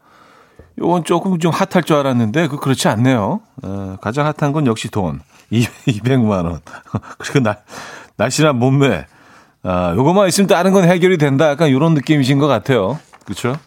요건 0.79 1.03
조금 1.03 1.39
좀 1.39 1.51
핫할 1.51 1.83
줄 1.83 1.95
알았는데 1.97 2.47
그 2.47 2.57
그렇지 2.57 2.87
않네요. 2.87 3.41
어, 3.63 3.97
가장 4.01 4.25
핫한 4.25 4.53
건 4.53 4.65
역시 4.67 4.89
돈. 4.89 5.21
200만 5.51 6.29
원. 6.45 6.61
그리고 7.17 7.39
날, 7.39 7.57
날씬한 8.17 8.57
몸매. 8.57 9.05
아, 9.63 9.93
요것만 9.95 10.27
있으면 10.27 10.47
다른 10.47 10.71
건 10.73 10.83
해결이 10.85 11.17
된다. 11.17 11.49
약간 11.49 11.69
이런 11.69 11.93
느낌이신 11.93 12.37
것 12.39 12.47
같아요. 12.47 12.99
그렇죠? 13.25 13.57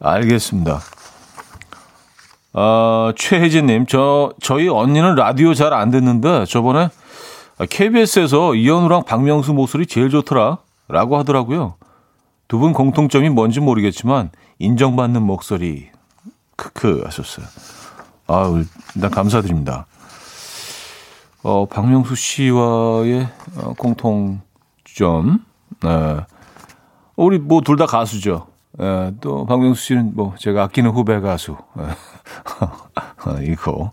알겠습니다. 0.00 0.80
어, 2.52 3.10
최혜진님, 3.16 3.86
저, 3.86 4.32
저희 4.40 4.68
언니는 4.68 5.14
라디오 5.14 5.52
잘 5.54 5.72
안 5.74 5.90
듣는데 5.90 6.44
저번에 6.46 6.88
KBS에서 7.64 8.54
이현우랑 8.54 9.04
박명수 9.04 9.54
목소리 9.54 9.86
제일 9.86 10.10
좋더라. 10.10 10.58
라고 10.88 11.16
하더라고요. 11.18 11.74
두 12.48 12.58
분 12.58 12.72
공통점이 12.72 13.28
뭔지 13.30 13.58
모르겠지만 13.60 14.30
인정받는 14.58 15.22
목소리. 15.22 15.88
크크 16.56 17.02
하셨어요. 17.04 17.46
아, 18.28 18.64
일단 18.94 19.10
감사드립니다. 19.10 19.86
어, 21.42 21.66
박명수 21.66 22.14
씨와의 22.14 23.28
어, 23.56 23.72
공통점. 23.78 25.44
네. 25.82 26.16
우리 27.16 27.38
뭐 27.38 27.60
둘 27.62 27.76
다 27.76 27.86
가수죠. 27.86 28.46
예, 28.80 29.12
또 29.20 29.46
박명수 29.46 29.82
씨는 29.82 30.12
뭐 30.14 30.34
제가 30.38 30.64
아끼는 30.64 30.90
후배 30.90 31.18
가수. 31.20 31.56
예. 31.78 33.42
이거 33.50 33.90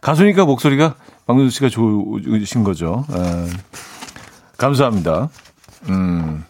가수니까 0.00 0.44
목소리가 0.44 0.94
박명수 1.30 1.54
씨가 1.54 1.68
좋으신 1.68 2.64
거죠. 2.64 3.04
예. 3.12 3.46
감사합니다. 4.56 5.28
음, 5.88 6.44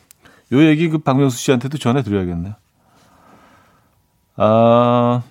요 0.53 0.65
얘기 0.65 0.89
그 0.89 0.99
박명수 0.99 1.37
씨한테도 1.37 1.77
전해드려야겠네요. 1.77 2.55
아, 4.37 5.23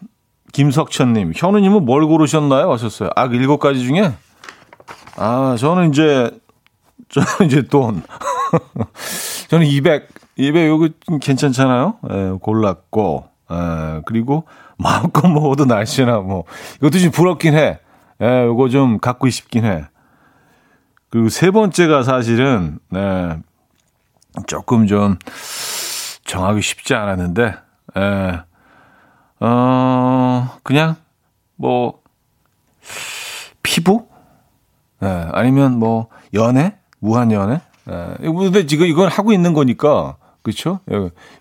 김석천님, 0.54 1.34
현우님은 1.36 1.84
뭘 1.84 2.06
고르셨나요? 2.06 2.72
하셨어요. 2.72 3.10
아, 3.16 3.28
그 3.28 3.38
일곱 3.38 3.58
가지 3.58 3.80
중에? 3.84 4.14
아, 5.18 5.56
저는 5.58 5.90
이제, 5.90 6.30
저는 7.10 7.48
이제 7.48 7.64
돈. 7.64 8.04
저는 9.50 9.66
200, 9.66 10.10
200 10.36 10.68
요거 10.68 10.90
괜찮잖아요. 11.22 11.98
예, 12.12 12.38
골랐고, 12.40 13.28
예, 13.52 14.02
그리고 14.06 14.46
마음껏 14.78 15.28
먹어도 15.28 15.66
날씨나 15.66 16.20
뭐, 16.20 16.44
이것도 16.78 17.00
좀 17.00 17.10
부럽긴 17.10 17.56
해. 17.56 17.80
예, 18.22 18.46
요거 18.46 18.70
좀 18.70 19.00
갖고 19.00 19.30
싶긴 19.30 19.66
해. 19.66 19.86
그리고 21.10 21.30
세 21.30 21.52
번째가 21.52 22.04
사실은, 22.04 22.80
네, 22.90 23.38
조금 24.46 24.88
좀 24.88 25.18
정하기 26.26 26.62
쉽지 26.62 26.94
않았는데, 26.94 27.56
예, 27.98 28.42
어, 29.40 30.50
그냥, 30.64 30.96
뭐, 31.56 32.02
피부? 33.64 34.08
예, 35.02 35.08
아니면 35.32 35.80
뭐, 35.80 36.10
연애? 36.34 36.78
무한 37.00 37.32
연애? 37.32 37.62
예, 37.90 38.16
근데 38.22 38.66
지금 38.66 38.86
이건 38.86 39.10
하고 39.10 39.32
있는 39.32 39.54
거니까, 39.54 40.18
그쵸? 40.42 40.80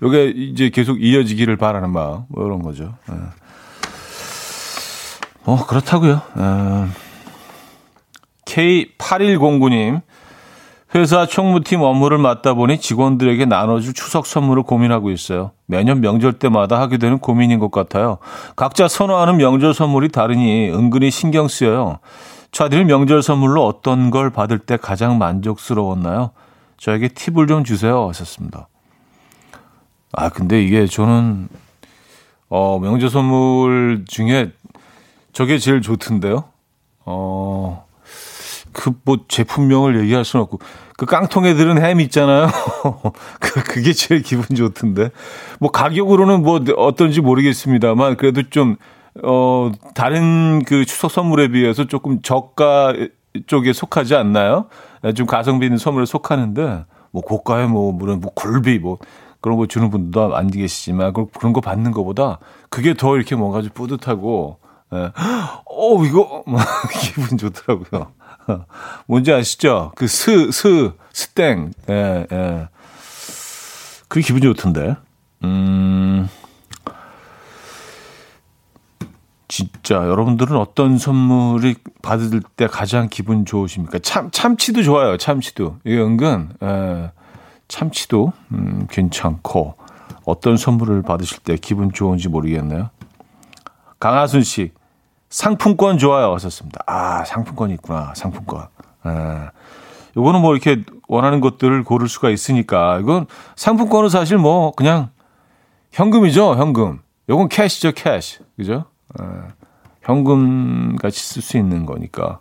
요게 0.02 0.28
이제 0.28 0.70
계속 0.70 1.02
이어지기를 1.02 1.56
바라는 1.56 1.90
마음, 1.90 2.24
뭐 2.28 2.46
이런 2.46 2.62
거죠. 2.62 2.94
예. 3.10 3.14
어, 5.48 5.64
그렇다고요 5.64 6.20
예. 6.36 6.88
K8109님, 8.44 10.02
회사 10.94 11.24
총무팀 11.24 11.80
업무를 11.80 12.18
맡다 12.18 12.52
보니 12.52 12.80
직원들에게 12.80 13.46
나눠줄 13.46 13.94
추석 13.94 14.26
선물을 14.26 14.64
고민하고 14.64 15.10
있어요. 15.10 15.52
매년 15.64 16.02
명절 16.02 16.34
때마다 16.34 16.78
하게 16.78 16.98
되는 16.98 17.18
고민인 17.18 17.60
것 17.60 17.70
같아요. 17.70 18.18
각자 18.56 18.88
선호하는 18.88 19.38
명절 19.38 19.72
선물이 19.72 20.10
다르니 20.10 20.70
은근히 20.70 21.10
신경 21.10 21.48
쓰여요. 21.48 21.98
차들 22.52 22.84
명절 22.84 23.22
선물로 23.22 23.64
어떤 23.66 24.10
걸 24.10 24.28
받을 24.28 24.58
때 24.58 24.76
가장 24.76 25.16
만족스러웠나요? 25.16 26.32
저에게 26.76 27.08
팁을 27.08 27.46
좀 27.46 27.64
주세요. 27.64 28.06
하셨습니다. 28.08 28.68
아, 30.12 30.28
근데 30.28 30.62
이게 30.62 30.86
저는, 30.86 31.48
어, 32.50 32.78
명절 32.78 33.08
선물 33.08 34.04
중에 34.06 34.52
저게 35.38 35.58
제일 35.58 35.82
좋던데요? 35.82 36.46
어, 37.04 37.86
그 38.72 38.90
뭐 39.04 39.18
제품명을 39.28 40.00
얘기할 40.00 40.24
수는 40.24 40.42
없고 40.42 40.58
그 40.96 41.06
깡통에 41.06 41.54
들은 41.54 41.80
햄 41.80 42.00
있잖아요. 42.00 42.48
그 43.38 43.62
그게 43.62 43.92
제일 43.92 44.22
기분 44.22 44.56
좋던데. 44.56 45.10
뭐 45.60 45.70
가격으로는 45.70 46.42
뭐 46.42 46.60
어떤지 46.76 47.20
모르겠습니다만 47.20 48.16
그래도 48.16 48.42
좀 48.50 48.74
어, 49.22 49.70
다른 49.94 50.64
그 50.64 50.84
추석 50.84 51.12
선물에 51.12 51.48
비해서 51.48 51.84
조금 51.84 52.20
저가 52.20 52.94
쪽에 53.46 53.72
속하지 53.72 54.16
않나요? 54.16 54.66
좀 55.14 55.26
가성비 55.26 55.66
있는 55.66 55.78
선물에 55.78 56.04
속하는데, 56.04 56.84
뭐 57.12 57.22
고가의 57.22 57.68
뭐, 57.68 57.92
물론 57.92 58.20
뭐 58.20 58.32
굴비 58.34 58.80
뭐, 58.80 58.98
그런 59.40 59.56
거 59.56 59.66
주는 59.66 59.90
분도 59.90 60.36
안 60.36 60.50
계시지만, 60.50 61.12
그런 61.12 61.52
거 61.52 61.60
받는 61.60 61.92
것보다 61.92 62.38
그게 62.68 62.94
더 62.94 63.16
이렇게 63.16 63.36
뭔가 63.36 63.62
좀 63.62 63.70
뿌듯하고, 63.74 64.58
예. 64.62 64.67
어, 64.90 66.04
이거, 66.04 66.44
기분 67.00 67.38
좋더라고요. 67.38 68.12
뭔지 69.06 69.32
아시죠? 69.32 69.92
그 69.94 70.06
스, 70.06 70.50
스, 70.50 70.92
스땡. 71.12 71.72
예, 71.90 72.26
예. 72.30 72.68
그게 74.08 74.22
기분이 74.22 74.42
좋던데. 74.42 74.96
음. 75.44 76.28
진짜 79.48 79.96
여러분들은 79.96 80.56
어떤 80.56 80.98
선물이 80.98 81.76
받을 82.02 82.42
때 82.56 82.66
가장 82.66 83.08
기분 83.10 83.44
좋으십니까? 83.44 83.98
참 84.00 84.30
참치도 84.30 84.82
좋아요. 84.82 85.16
참치도 85.16 85.78
이게 85.84 85.98
은근 85.98 86.50
에, 86.62 87.10
참치도 87.66 88.32
음, 88.52 88.86
괜찮고 88.90 89.74
어떤 90.24 90.58
선물을 90.58 91.02
받으실 91.02 91.38
때 91.38 91.56
기분 91.56 91.92
좋은지 91.92 92.28
모르겠네요. 92.28 92.90
강하순 93.98 94.42
씨 94.42 94.70
상품권 95.30 95.98
좋아요. 95.98 96.32
하셨습니다. 96.34 96.80
아, 96.86 97.24
상품권이 97.24 97.74
있구나. 97.74 98.12
상품권. 98.16 98.66
예. 99.06 99.50
요거는 100.16 100.40
뭐 100.40 100.54
이렇게 100.54 100.82
원하는 101.06 101.40
것들을 101.40 101.84
고를 101.84 102.08
수가 102.08 102.30
있으니까. 102.30 102.98
이건 103.00 103.26
상품권은 103.56 104.08
사실 104.08 104.38
뭐 104.38 104.72
그냥 104.72 105.10
현금이죠. 105.92 106.56
현금. 106.56 107.00
요건 107.28 107.48
캐시죠. 107.48 107.92
캐시. 107.92 108.38
그죠? 108.56 108.86
예. 109.20 109.24
현금 110.02 110.96
같이 110.96 111.20
쓸 111.20 111.42
수 111.42 111.58
있는 111.58 111.84
거니까. 111.84 112.40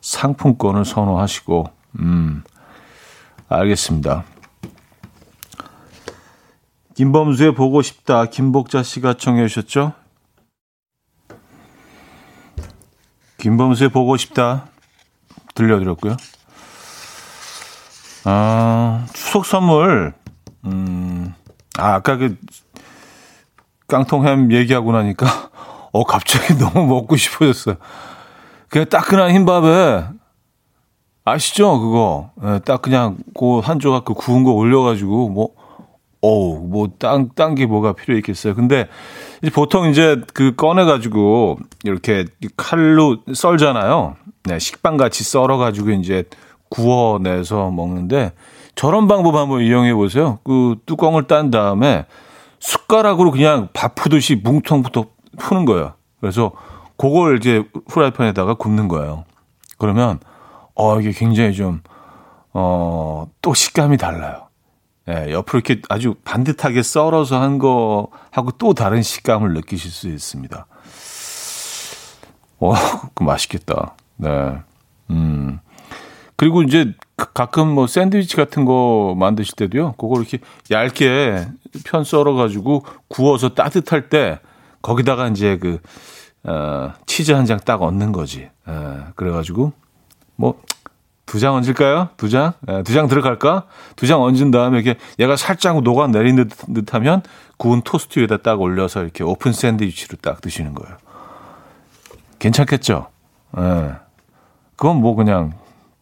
상품권을 0.00 0.84
선호하시고, 0.84 1.64
음, 2.00 2.42
알겠습니다. 3.48 4.24
김범수의 6.94 7.54
보고 7.54 7.80
싶다. 7.80 8.26
김복자 8.26 8.82
씨가 8.82 9.14
청해 9.14 9.46
주셨죠? 9.48 9.92
김범수의 13.44 13.90
보고 13.90 14.16
싶다 14.16 14.68
들려드렸고요. 15.54 16.16
아, 18.24 19.04
추석 19.12 19.44
선물, 19.44 20.14
음, 20.64 21.34
아, 21.78 21.96
아까 21.96 22.16
그 22.16 22.38
깡통햄 23.86 24.50
얘기하고 24.50 24.92
나니까, 24.92 25.26
어, 25.92 26.04
갑자기 26.04 26.56
너무 26.58 26.86
먹고 26.86 27.16
싶어졌어요. 27.16 27.76
그냥 28.70 28.88
따끈한 28.88 29.32
흰밥에, 29.32 30.06
아시죠? 31.26 31.78
그거. 31.80 32.30
네, 32.42 32.60
딱 32.60 32.80
그냥 32.80 33.18
그 33.38 33.60
한 33.60 33.78
조각 33.78 34.06
그 34.06 34.14
구운 34.14 34.42
거 34.44 34.52
올려가지고, 34.52 35.28
뭐, 35.28 35.50
어우, 36.24 36.66
뭐, 36.68 36.88
딴, 36.98 37.28
딴 37.34 37.54
게 37.54 37.66
뭐가 37.66 37.92
필요 37.92 38.16
있겠어요. 38.16 38.54
근데, 38.54 38.88
이제 39.42 39.50
보통 39.50 39.90
이제 39.90 40.22
그 40.32 40.54
꺼내가지고, 40.56 41.58
이렇게 41.82 42.24
칼로 42.56 43.18
썰잖아요. 43.30 44.16
네, 44.44 44.58
식빵 44.58 44.96
같이 44.96 45.22
썰어가지고 45.22 45.90
이제 45.90 46.24
구워내서 46.70 47.70
먹는데, 47.70 48.32
저런 48.74 49.06
방법 49.06 49.34
한번 49.36 49.60
이용해 49.60 49.92
보세요. 49.94 50.38
그 50.44 50.76
뚜껑을 50.86 51.26
딴 51.26 51.50
다음에 51.50 52.06
숟가락으로 52.58 53.30
그냥 53.30 53.68
밥 53.74 53.94
푸듯이 53.94 54.36
뭉텅부터 54.36 55.04
푸는 55.38 55.66
거예요. 55.66 55.92
그래서 56.20 56.52
그걸 56.96 57.36
이제 57.36 57.62
후라이팬에다가 57.88 58.54
굽는 58.54 58.88
거예요. 58.88 59.24
그러면, 59.76 60.20
어, 60.74 60.98
이게 61.00 61.12
굉장히 61.12 61.52
좀, 61.52 61.82
어, 62.54 63.26
또 63.42 63.52
식감이 63.52 63.98
달라요. 63.98 64.43
예, 65.08 65.32
옆으로 65.32 65.60
이렇게 65.64 65.82
아주 65.88 66.14
반듯하게 66.24 66.82
썰어서 66.82 67.40
한 67.40 67.58
거하고 67.58 68.52
또 68.58 68.72
다른 68.74 69.02
식감을 69.02 69.52
느끼실 69.54 69.90
수 69.90 70.08
있습니다. 70.08 70.66
와, 72.58 72.78
그 73.14 73.22
맛있겠다. 73.22 73.94
네. 74.16 74.28
음. 75.10 75.58
그리고 76.36 76.62
이제 76.62 76.92
가끔 77.16 77.68
뭐 77.68 77.86
샌드위치 77.86 78.34
같은 78.36 78.64
거 78.64 79.14
만드실 79.18 79.54
때도요. 79.56 79.92
그걸 79.92 80.18
이렇게 80.22 80.38
얇게 80.70 81.46
편 81.84 82.02
썰어 82.04 82.34
가지고 82.34 82.84
구워서 83.08 83.50
따뜻할 83.50 84.08
때 84.08 84.40
거기다가 84.82 85.28
이제 85.28 85.58
그, 85.58 85.78
어, 86.44 86.92
치즈 87.06 87.32
한 87.32 87.44
장 87.46 87.60
딱 87.64 87.82
얹는 87.82 88.12
거지. 88.12 88.48
예, 88.68 88.98
그래 89.14 89.30
가지고 89.30 89.72
뭐 90.36 90.60
두 91.34 91.40
장 91.40 91.54
얹을까요? 91.56 92.10
두 92.16 92.28
장? 92.28 92.52
예, 92.68 92.84
두장 92.84 93.08
들어갈까? 93.08 93.64
두 93.96 94.06
장 94.06 94.22
얹은 94.22 94.52
다음에 94.52 94.78
이렇게 94.78 95.00
얘가 95.18 95.34
살짝 95.34 95.82
녹아내린 95.82 96.36
듯, 96.36 96.48
듯 96.72 96.94
하면 96.94 97.22
구운 97.56 97.82
토스트 97.82 98.20
위에다 98.20 98.36
딱 98.36 98.60
올려서 98.60 99.02
이렇게 99.02 99.24
오픈 99.24 99.52
샌드위치로 99.52 100.18
딱 100.22 100.40
드시는 100.40 100.74
거예요. 100.74 100.96
괜찮겠죠? 102.38 103.08
예. 103.58 103.94
그건 104.76 105.00
뭐 105.00 105.16
그냥 105.16 105.54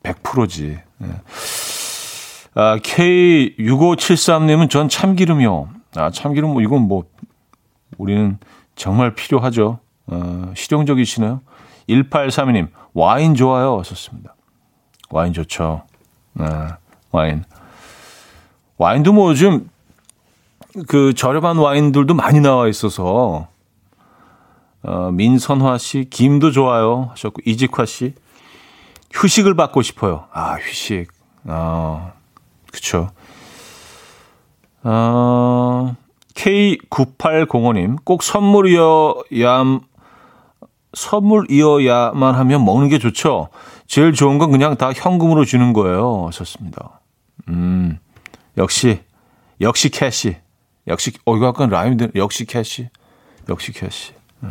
100%지. 0.03 0.79
예. 1.03 1.07
아, 2.55 2.77
K6573님은 2.77 4.69
전 4.69 4.91
참기름이요. 4.91 5.69
아, 5.97 6.11
참기름 6.11 6.51
뭐 6.51 6.61
이건 6.61 6.83
뭐 6.83 7.05
우리는 7.97 8.37
정말 8.77 9.15
필요하죠. 9.15 9.79
어, 10.09 10.53
실용적이시네요. 10.55 11.41
1832님, 11.89 12.69
와인 12.93 13.35
좋아요. 13.35 13.79
하셨습니다. 13.79 14.35
와인 15.13 15.35
좋죠. 15.35 15.83
네, 16.33 16.47
와인. 17.11 17.45
와인도 18.79 19.13
뭐 19.13 19.31
요즘 19.31 19.69
그 20.89 21.13
저렴한 21.13 21.59
와인들도 21.59 22.15
많이 22.15 22.41
나와 22.41 22.67
있어서 22.67 23.47
어, 24.83 25.11
민선화 25.13 25.77
씨, 25.77 26.09
김도 26.09 26.51
좋아요 26.51 27.09
하셨고 27.11 27.43
이직화 27.45 27.85
씨 27.85 28.15
휴식을 29.13 29.55
받고 29.55 29.83
싶어요. 29.83 30.25
아 30.33 30.55
휴식. 30.55 31.09
아 31.47 32.13
그쵸. 32.73 33.11
어, 34.83 35.95
K9805님 36.35 38.03
꼭 38.03 38.23
선물이어야 38.23 39.63
선물이어야만 40.95 42.35
하면 42.35 42.65
먹는 42.65 42.89
게 42.89 42.99
좋죠. 42.99 43.51
제일 43.93 44.15
좋은 44.15 44.39
건 44.39 44.51
그냥 44.51 44.75
다 44.77 44.91
현금으로 44.91 45.45
주는 45.45 45.75
거예요. 45.75 46.25
하셨습니다. 46.29 47.03
음, 47.49 47.99
역시, 48.57 49.03
역시 49.61 49.91
cash. 49.91 50.39
역시, 50.87 51.13
어, 51.27 51.37
이거 51.37 51.49
약간 51.49 51.69
되는, 51.69 52.11
역시 52.15 52.47
cash. 52.47 52.89
역시 53.51 53.71
cash. 53.71 54.15
네. 54.41 54.49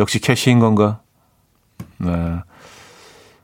역시 0.00 0.18
cash인 0.18 0.58
건가? 0.58 1.02
네. 1.98 2.40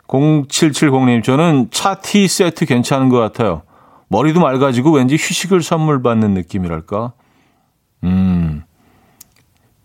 0770님, 0.08 1.22
저는 1.22 1.68
차티 1.70 2.26
세트 2.26 2.66
괜찮은 2.66 3.08
것 3.08 3.20
같아요. 3.20 3.62
머리도 4.08 4.40
맑아지고 4.40 4.94
왠지 4.94 5.14
휴식을 5.14 5.62
선물 5.62 6.02
받는 6.02 6.34
느낌이랄까? 6.34 7.12
음, 8.02 8.64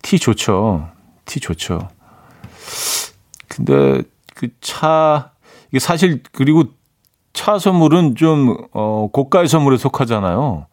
티 0.02 0.18
좋죠. 0.18 0.90
티 1.26 1.40
좋죠. 1.40 1.88
근데 3.48 4.02
그 4.38 4.50
차, 4.62 5.32
이게 5.70 5.80
사실, 5.80 6.22
그리고 6.32 6.66
차 7.34 7.58
선물은 7.58 8.14
좀, 8.14 8.56
어, 8.72 9.10
고가의 9.12 9.48
선물에 9.48 9.78
속하잖아요. 9.78 10.68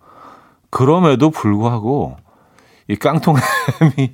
그럼에도 0.69 1.31
불구하고, 1.31 2.19
이 2.89 2.97
깡통햄이 2.97 4.13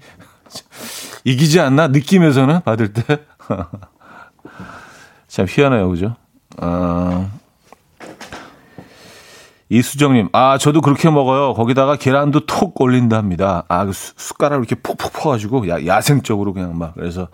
이기지 1.24 1.58
않나? 1.58 1.88
느낌에서는 1.88 2.60
받을 2.62 2.92
때. 2.92 3.02
참 5.26 5.46
희한해요, 5.48 5.88
그죠? 5.88 6.14
어, 6.58 7.28
이수정님, 9.68 10.28
아, 10.32 10.58
저도 10.58 10.80
그렇게 10.80 11.10
먹어요. 11.10 11.54
거기다가 11.54 11.96
계란도 11.96 12.46
톡 12.46 12.80
올린답니다. 12.80 13.64
아, 13.66 13.84
그 13.84 13.92
숟가락을 13.92 14.64
이렇게 14.64 14.76
푹푹 14.76 15.12
퍼가지고, 15.12 15.68
야, 15.68 15.84
야생적으로 15.84 16.52
그냥 16.52 16.78
막, 16.78 16.94
그래서 16.94 17.28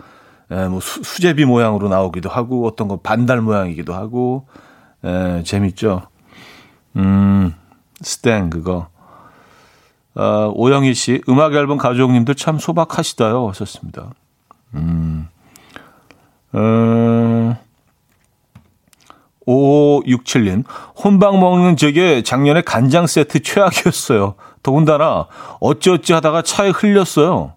예, 0.51 0.69
뭐 0.69 0.81
수, 0.81 1.03
수제비 1.03 1.45
모양으로 1.45 1.89
나오기도 1.89 2.29
하고 2.29 2.67
어떤 2.67 2.89
건 2.89 2.99
반달 3.03 3.41
모양이기도 3.41 3.95
하고 3.95 4.47
예, 5.05 5.43
재밌죠. 5.45 6.03
음, 6.97 7.55
스탠 8.01 8.51
그거. 8.51 8.89
어, 10.15 10.51
오영희 10.55 10.95
씨, 10.95 11.21
음악 11.29 11.55
앨범 11.55 11.77
가족님들 11.77 12.35
참 12.37 12.59
소박하시다요. 12.59 13.49
하셨습니다. 13.49 14.11
음, 14.75 15.29
어, 16.53 17.57
5567님, 19.47 20.65
혼밥 21.05 21.37
먹는 21.37 21.77
적에 21.77 22.23
작년에 22.23 22.63
간장 22.63 23.07
세트 23.07 23.43
최악이었어요. 23.43 24.35
더군다나 24.63 25.29
어찌어찌 25.61 26.13
하다가 26.15 26.43
차에 26.43 26.71
흘렸어요. 26.71 27.53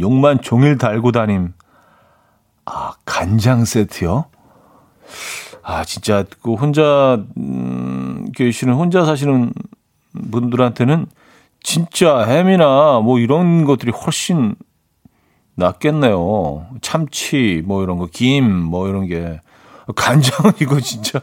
욕만 0.00 0.42
종일 0.42 0.78
달고 0.78 1.12
다님. 1.12 1.54
아, 2.64 2.92
간장 3.04 3.64
세트요? 3.64 4.26
아, 5.62 5.84
진짜, 5.84 6.24
그, 6.42 6.54
혼자, 6.54 7.24
음, 7.36 8.30
계시는, 8.34 8.74
혼자 8.74 9.04
사시는 9.04 9.52
분들한테는 10.30 11.06
진짜 11.62 12.24
햄이나 12.24 13.00
뭐 13.00 13.18
이런 13.18 13.64
것들이 13.64 13.92
훨씬 13.92 14.54
낫겠네요. 15.54 16.66
참치, 16.80 17.62
뭐 17.64 17.82
이런 17.82 17.98
거, 17.98 18.06
김, 18.10 18.50
뭐 18.50 18.88
이런 18.88 19.06
게. 19.06 19.40
간장은 19.96 20.52
이거 20.60 20.80
진짜 20.80 21.20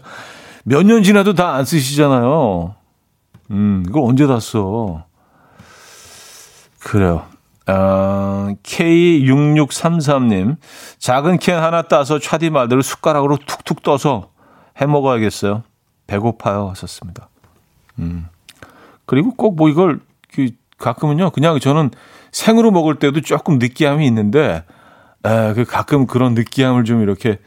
몇 0.66 0.84
년 0.84 1.02
지나도 1.04 1.34
다 1.34 1.54
안 1.56 1.66
쓰시잖아요. 1.66 2.76
음, 3.52 3.84
이걸 3.88 4.04
언제 4.04 4.28
다 4.28 4.40
써? 4.40 5.06
그래요. 6.80 7.26
어, 7.70 8.56
K6633님, 8.64 10.58
작은 10.98 11.38
캔 11.38 11.58
하나 11.58 11.84
따서 11.84 12.18
차디 12.20 12.50
말대로 12.50 12.82
숟가락으로 12.82 13.38
툭툭 13.38 13.84
떠서 13.84 14.32
해 14.82 14.86
먹어야겠어요. 14.86 15.64
배고파요. 16.08 16.70
하셨습니다. 16.70 17.30
음. 18.00 18.28
그리고 19.06 19.36
꼭 19.36 19.56
뭐 19.56 19.70
이걸, 19.70 20.00
그, 20.34 20.50
가끔은요, 20.78 21.32
그냥 21.32 21.60
저는 21.60 21.92
생으로 22.32 22.72
먹을 22.72 22.96
때도 22.96 23.22
조금 23.22 23.60
느끼함이 23.60 24.06
있는데, 24.08 24.64
에, 25.26 25.54
그 25.54 25.66
가끔 25.66 26.08
그런 26.08 26.34
느끼함을 26.34 26.86
좀 26.86 27.02
이렇게 27.02 27.40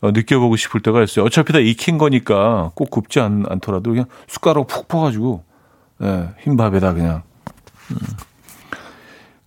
어, 0.00 0.10
느껴보고 0.10 0.56
싶을 0.56 0.80
때가 0.80 1.02
있어요. 1.04 1.24
어차피 1.24 1.52
다 1.52 1.60
익힌 1.60 1.96
거니까 1.98 2.72
꼭 2.74 2.90
굽지 2.90 3.20
않, 3.20 3.44
않더라도 3.48 3.90
그냥 3.90 4.06
숟가락 4.26 4.66
푹 4.66 4.88
퍼가지고, 4.88 5.44
에, 6.02 6.28
흰 6.40 6.56
밥에다 6.56 6.94
그냥. 6.94 7.22
음. 7.92 7.96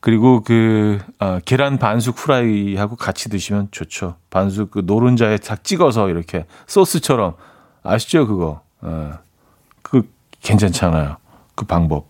그리고 0.06 0.42
그 0.42 1.00
아, 1.18 1.40
계란 1.46 1.80
반숙 1.80 2.16
후라이하고 2.20 2.96
같이 2.96 3.28
드시면 3.28 3.70
좋죠. 3.72 4.18
반숙 4.30 4.70
그 4.70 4.84
노른자에 4.86 5.38
탁 5.38 5.64
찍어서 5.64 6.10
이렇게 6.10 6.46
소스처럼 6.68 7.34
아시죠 7.82 8.28
그거? 8.28 8.62
어, 8.82 9.14
그 9.82 10.08
괜찮잖아요. 10.44 11.18
그 11.56 11.66
방법. 11.66 12.08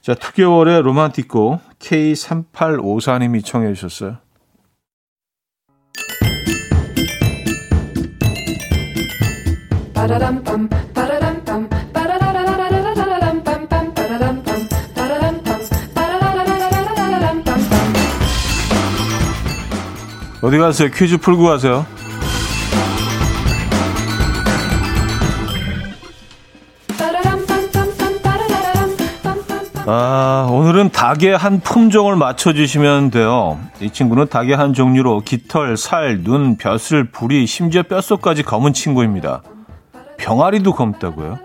자, 0.00 0.14
2개월의 0.14 0.80
로만티코 0.80 1.60
K3854님이 1.78 3.44
청해 3.44 3.74
주셨어요. 3.74 4.16
어디 20.42 20.58
가세요? 20.58 20.90
퀴즈 20.92 21.18
풀고 21.18 21.44
가세요. 21.44 21.86
아, 29.86 30.48
오늘은 30.50 30.90
닭의 30.90 31.36
한 31.36 31.60
품종을 31.60 32.16
맞춰주시면 32.16 33.10
돼요. 33.10 33.58
이 33.80 33.90
친구는 33.90 34.28
닭의 34.28 34.56
한 34.56 34.74
종류로 34.74 35.20
깃털, 35.20 35.76
살, 35.76 36.22
눈, 36.22 36.56
벼슬, 36.56 37.10
부리, 37.10 37.46
심지어 37.46 37.82
뼛속까지 37.84 38.42
검은 38.42 38.72
친구입니다. 38.72 39.42
병아리도 40.18 40.74
검다고요? 40.74 41.38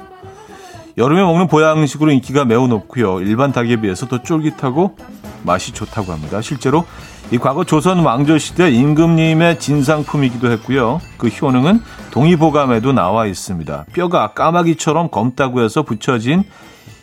여름에 0.98 1.22
먹는 1.22 1.48
보양식으로 1.48 2.12
인기가 2.12 2.46
매우 2.46 2.68
높고요. 2.68 3.22
일반 3.22 3.52
닭에 3.52 3.76
비해서 3.78 4.08
더 4.08 4.24
쫄깃하고 4.24 4.98
맛이 5.44 5.72
좋다고 5.72 6.12
합니다. 6.12 6.42
실제로 6.42 6.86
이 7.30 7.38
과거 7.38 7.66
조선 7.66 8.00
왕조 8.00 8.38
시대 8.38 8.72
임금님의 8.72 9.60
진상품이기도 9.60 10.50
했고요. 10.52 11.02
그 11.18 11.28
효능은 11.28 11.82
동의보감에도 12.12 12.94
나와 12.94 13.26
있습니다. 13.26 13.86
뼈가 13.92 14.34
까마귀처럼 14.34 15.10
검다고 15.12 15.62
해서 15.62 15.84
붙여진 15.84 16.44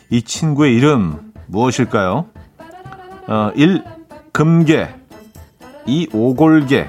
이 0.09 0.23
친구의 0.23 0.75
이름 0.75 1.31
무엇일까요? 1.45 2.25
어, 3.27 3.51
1. 3.55 3.83
금개 4.31 4.89
2. 5.85 6.09
오골개 6.11 6.87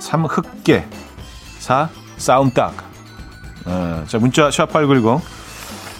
3. 0.00 0.24
흑개 0.24 0.84
4. 1.60 1.88
싸움닭 2.16 2.74
어, 3.66 4.04
자 4.08 4.18
문자 4.18 4.48
샵8910 4.48 5.20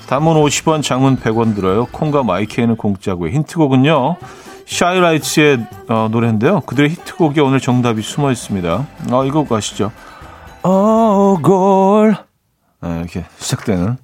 단문 0.09 0.37
50원 0.37 0.83
장문 0.83 1.18
100원 1.18 1.55
들어요. 1.55 1.87
콩과 1.92 2.25
마이케이는 2.25 2.77
공짜고요. 2.77 3.31
힌트곡은요. 3.31 4.16
샤이라이츠의 4.68 5.66
어, 5.88 6.09
노래인데요. 6.11 6.61
그들의 6.61 6.90
히트곡에 6.90 7.40
오늘 7.40 7.59
정답이 7.59 8.02
숨어 8.02 8.31
있습니다. 8.31 8.87
아, 9.11 9.24
이거 9.24 9.44
가시죠. 9.44 9.90
어골 10.62 12.16
네, 12.83 12.98
이렇게 12.98 13.24
시작되는 13.38 13.96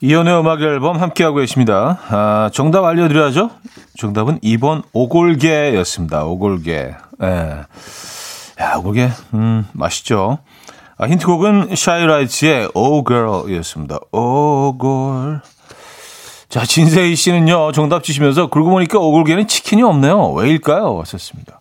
이연의 0.00 0.40
음악 0.40 0.60
앨범 0.62 1.00
함께하고 1.00 1.38
계십니다. 1.38 1.98
아, 2.08 2.50
정답 2.52 2.84
알려드려야죠. 2.84 3.50
정답은 3.98 4.40
2번 4.40 4.82
오골개였습니다. 4.92 6.24
오골개. 6.24 6.94
예. 7.22 7.26
야, 8.60 8.74
오골개, 8.76 9.10
음, 9.34 9.66
맛있죠. 9.72 10.38
아, 10.98 11.06
힌트곡은 11.06 11.74
샤이라이츠의 11.76 12.70
Oh 12.74 13.04
Girl이었습니다. 13.06 13.98
Oh 14.12 14.78
Girl. 14.80 15.40
자, 16.48 16.64
진세희 16.64 17.16
씨는요, 17.16 17.72
정답 17.72 18.02
주시면서, 18.02 18.48
그러고 18.48 18.70
보니까 18.70 18.98
오골개는 18.98 19.46
치킨이 19.46 19.82
없네요. 19.82 20.32
왜일까요? 20.32 20.94
왔었습니다. 20.94 21.60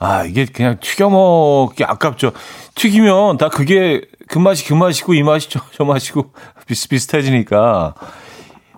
아, 0.00 0.24
이게 0.24 0.46
그냥 0.46 0.78
튀겨 0.80 1.10
먹기 1.10 1.84
아깝죠. 1.84 2.32
튀기면 2.74 3.36
다 3.36 3.50
그게 3.50 4.00
그 4.26 4.38
맛이 4.38 4.66
그 4.66 4.74
맛이고 4.74 5.14
이 5.14 5.22
맛이 5.22 5.48
저, 5.48 5.60
저 5.72 5.84
맛이고 5.84 6.32
비슷비슷해지니까 6.66 7.94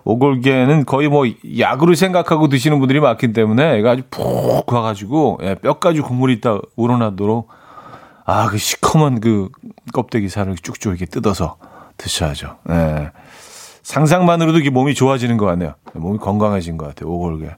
오골계는 0.03 0.85
거의 0.85 1.07
뭐 1.07 1.25
약으로 1.57 1.95
생각하고 1.95 2.49
드시는 2.49 2.77
분들이 2.79 2.99
많기 2.99 3.31
때문에 3.31 3.77
얘가 3.77 3.91
아주 3.91 4.03
푹 4.11 4.65
가가지고 4.65 5.39
예, 5.43 5.55
뼈까지 5.55 6.01
국물이 6.01 6.33
있다 6.33 6.59
우러나도록 6.75 7.49
아 8.25 8.47
그 8.49 8.57
시커먼 8.57 9.19
그 9.19 9.49
껍데기 9.93 10.29
살을 10.29 10.55
쭉쭉 10.55 10.91
이렇게 10.91 11.05
뜯어서 11.05 11.57
드셔야죠. 11.97 12.57
예. 12.69 13.11
상상만으로도 13.83 14.59
이게 14.59 14.69
몸이 14.69 14.95
좋아지는 14.95 15.37
것 15.37 15.45
같네요. 15.45 15.75
몸이 15.93 16.19
건강해진 16.19 16.77
것 16.77 16.87
같아요. 16.87 17.09
오골계. 17.11 17.49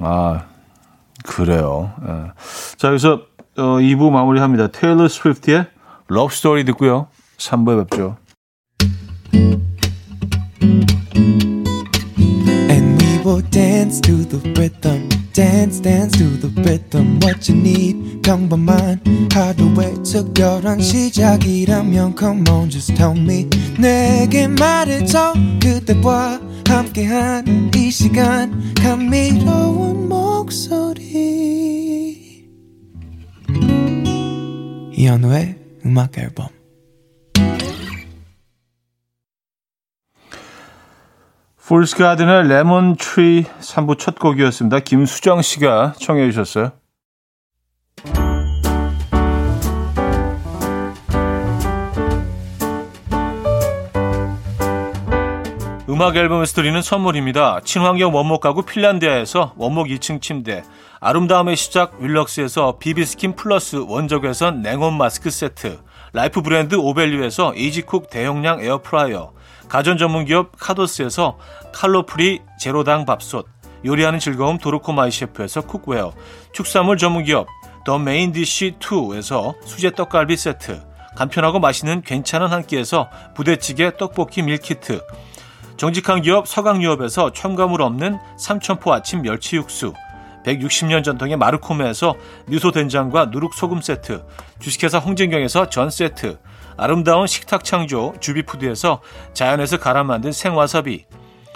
아 0.00 0.44
그래요. 1.24 1.92
예. 2.06 2.32
자 2.76 2.88
여기서 2.88 3.22
어, 3.56 3.62
2부 3.78 4.10
마무리합니다. 4.10 4.68
테일러 4.68 5.08
스위프트의 5.08 5.66
Love 6.08 6.34
Story 6.34 6.64
듣고요. 6.64 7.08
3부에 7.38 7.88
뵙죠. 7.88 8.16
And 12.70 13.02
we 13.02 13.18
will 13.24 13.42
dance 13.50 14.00
to 14.00 14.24
the 14.28 14.40
rhythm. 14.56 15.08
Dance 15.38 15.80
dance 15.80 16.18
to 16.18 16.24
the 16.40 16.48
rhythm 16.62 17.20
what 17.22 17.48
you 17.48 17.56
need 17.56 18.20
평범한 18.22 19.00
하루의 19.32 20.02
특별한 20.02 20.80
시작이라면 20.80 22.16
come 22.18 22.42
on 22.50 22.68
just 22.68 22.92
tell 22.96 23.16
me 23.16 23.48
내게 23.78 24.48
말해줘 24.48 25.34
그대와 25.62 26.40
함께한 26.66 27.70
이 27.76 27.88
시간 27.88 28.74
감미로운 28.74 30.08
목소리 30.08 30.98
이현우의 34.92 35.56
음악 35.86 36.18
앨범 36.18 36.57
Fool's 41.68 41.96
Garden의 41.96 42.48
Lemon 42.48 42.96
Tree 42.96 43.44
3부 43.60 43.98
첫 43.98 44.18
곡이었습니다. 44.18 44.80
김수정 44.80 45.42
씨가 45.42 45.92
청해 46.00 46.30
주셨어요. 46.30 46.72
음악 55.90 56.16
앨범에서 56.16 56.54
드리는 56.54 56.80
선물입니다. 56.80 57.60
친환경 57.64 58.14
원목 58.14 58.40
가구 58.40 58.62
핀란디아에서 58.62 59.52
원목 59.58 59.88
2층 59.88 60.22
침대, 60.22 60.64
아름다움의 61.00 61.54
시작 61.56 62.00
윌럭스에서 62.00 62.78
비비스킨 62.78 63.36
플러스 63.36 63.76
원적외선 63.76 64.62
냉온 64.62 64.96
마스크 64.96 65.28
세트, 65.28 65.80
라이프 66.14 66.40
브랜드 66.40 66.76
오벨류에서 66.76 67.52
이지쿡 67.54 68.08
대용량 68.08 68.60
에어프라이어, 68.62 69.32
가전 69.68 69.98
전문 69.98 70.24
기업 70.24 70.52
카도스에서 70.58 71.38
칼로프리 71.72 72.40
제로당 72.58 73.04
밥솥, 73.04 73.46
요리하는 73.84 74.18
즐거움 74.18 74.58
도르코 74.58 74.92
마이 74.92 75.10
셰프에서 75.10 75.62
cookware, 75.62 76.12
축산물 76.52 76.96
전문 76.96 77.24
기업 77.24 77.46
더 77.84 77.98
메인 77.98 78.32
디시 78.32 78.76
2에서 78.80 79.54
수제 79.64 79.92
떡갈비 79.92 80.36
세트, 80.36 80.82
간편하고 81.16 81.58
맛있는 81.60 82.02
괜찮은 82.02 82.48
한 82.48 82.66
끼에서 82.66 83.08
부대찌개 83.34 83.96
떡볶이 83.96 84.42
밀키트, 84.42 85.02
정직한 85.76 86.22
기업 86.22 86.48
서강유업에서 86.48 87.32
첨가물 87.32 87.82
없는 87.82 88.18
삼천포 88.38 88.92
아침 88.92 89.22
멸치 89.22 89.56
육수, 89.56 89.92
160년 90.44 91.04
전통의 91.04 91.36
마르코메에서 91.36 92.14
미소 92.46 92.70
된장과 92.72 93.26
누룩 93.26 93.54
소금 93.54 93.82
세트, 93.82 94.24
주식회사 94.60 94.98
홍진경에서 94.98 95.68
전 95.68 95.90
세트, 95.90 96.38
아름다운 96.78 97.26
식탁 97.26 97.64
창조 97.64 98.14
주비푸드에서 98.20 99.02
자연에서 99.34 99.78
갈아 99.78 100.04
만든 100.04 100.30
생와사비 100.30 101.04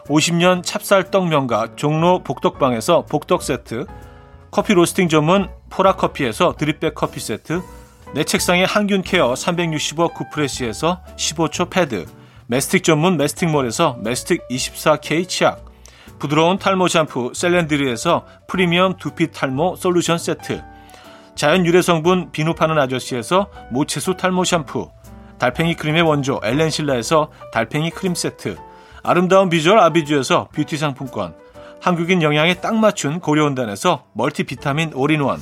50년 0.07 0.65
찹쌀떡 0.65 1.29
명가 1.29 1.77
종로 1.77 2.23
복덕방에서 2.25 3.07
복덕 3.07 3.43
세트 3.43 3.87
커피 4.51 4.75
로스팅 4.75 5.09
전문 5.09 5.49
포라커피에서 5.71 6.57
드립백 6.59 6.97
커피 6.97 7.21
세트 7.21 7.63
내 8.15 8.25
책상에 8.25 8.65
항균 8.65 9.03
케어 9.03 9.35
365 9.35 10.09
구프레시에서 10.09 11.01
15초 11.17 11.71
패드 11.71 12.05
메스틱 12.49 12.83
전문 12.83 13.17
메스틱몰에서 13.17 13.99
메스틱 14.03 14.47
24K 14.49 15.29
치약 15.29 15.65
부드러운 16.19 16.59
탈모 16.59 16.89
샴푸 16.89 17.33
셀렌드리에서 17.33 18.27
프리미엄 18.49 18.97
두피 18.97 19.31
탈모 19.31 19.77
솔루션 19.77 20.19
세트 20.19 20.63
자연 21.37 21.65
유래 21.65 21.81
성분 21.81 22.33
비누 22.33 22.55
파는 22.55 22.79
아저씨에서 22.79 23.47
모체수 23.71 24.17
탈모 24.17 24.45
샴푸 24.45 24.91
달팽이 25.43 25.75
크림의 25.75 26.03
원조 26.03 26.39
엘렌실라에서 26.45 27.29
달팽이 27.53 27.91
크림 27.91 28.15
세트. 28.15 28.57
아름다운 29.03 29.51
비주얼 29.51 29.81
아비주에서 29.81 30.51
뷰티 30.53 30.77
상품권. 30.77 31.35
한국인 31.81 32.23
영양에 32.23 32.55
딱 32.55 32.77
맞춘 32.77 33.19
고려은단에서 33.19 34.05
멀티비타민 34.13 34.93
올인원. 34.95 35.41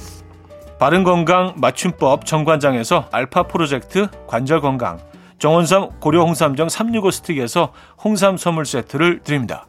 바른건강 0.79 1.57
맞춤법 1.59 2.25
정관장에서 2.25 3.11
알파 3.13 3.43
프로젝트 3.43 4.09
관절건강. 4.27 5.01
정원삼 5.39 6.01
고려 6.01 6.23
홍삼정 6.23 6.71
365 6.71 7.11
스틱에서 7.11 7.75
홍삼 8.03 8.39
선물 8.39 8.65
세트를 8.65 9.21
드립니다. 9.23 9.67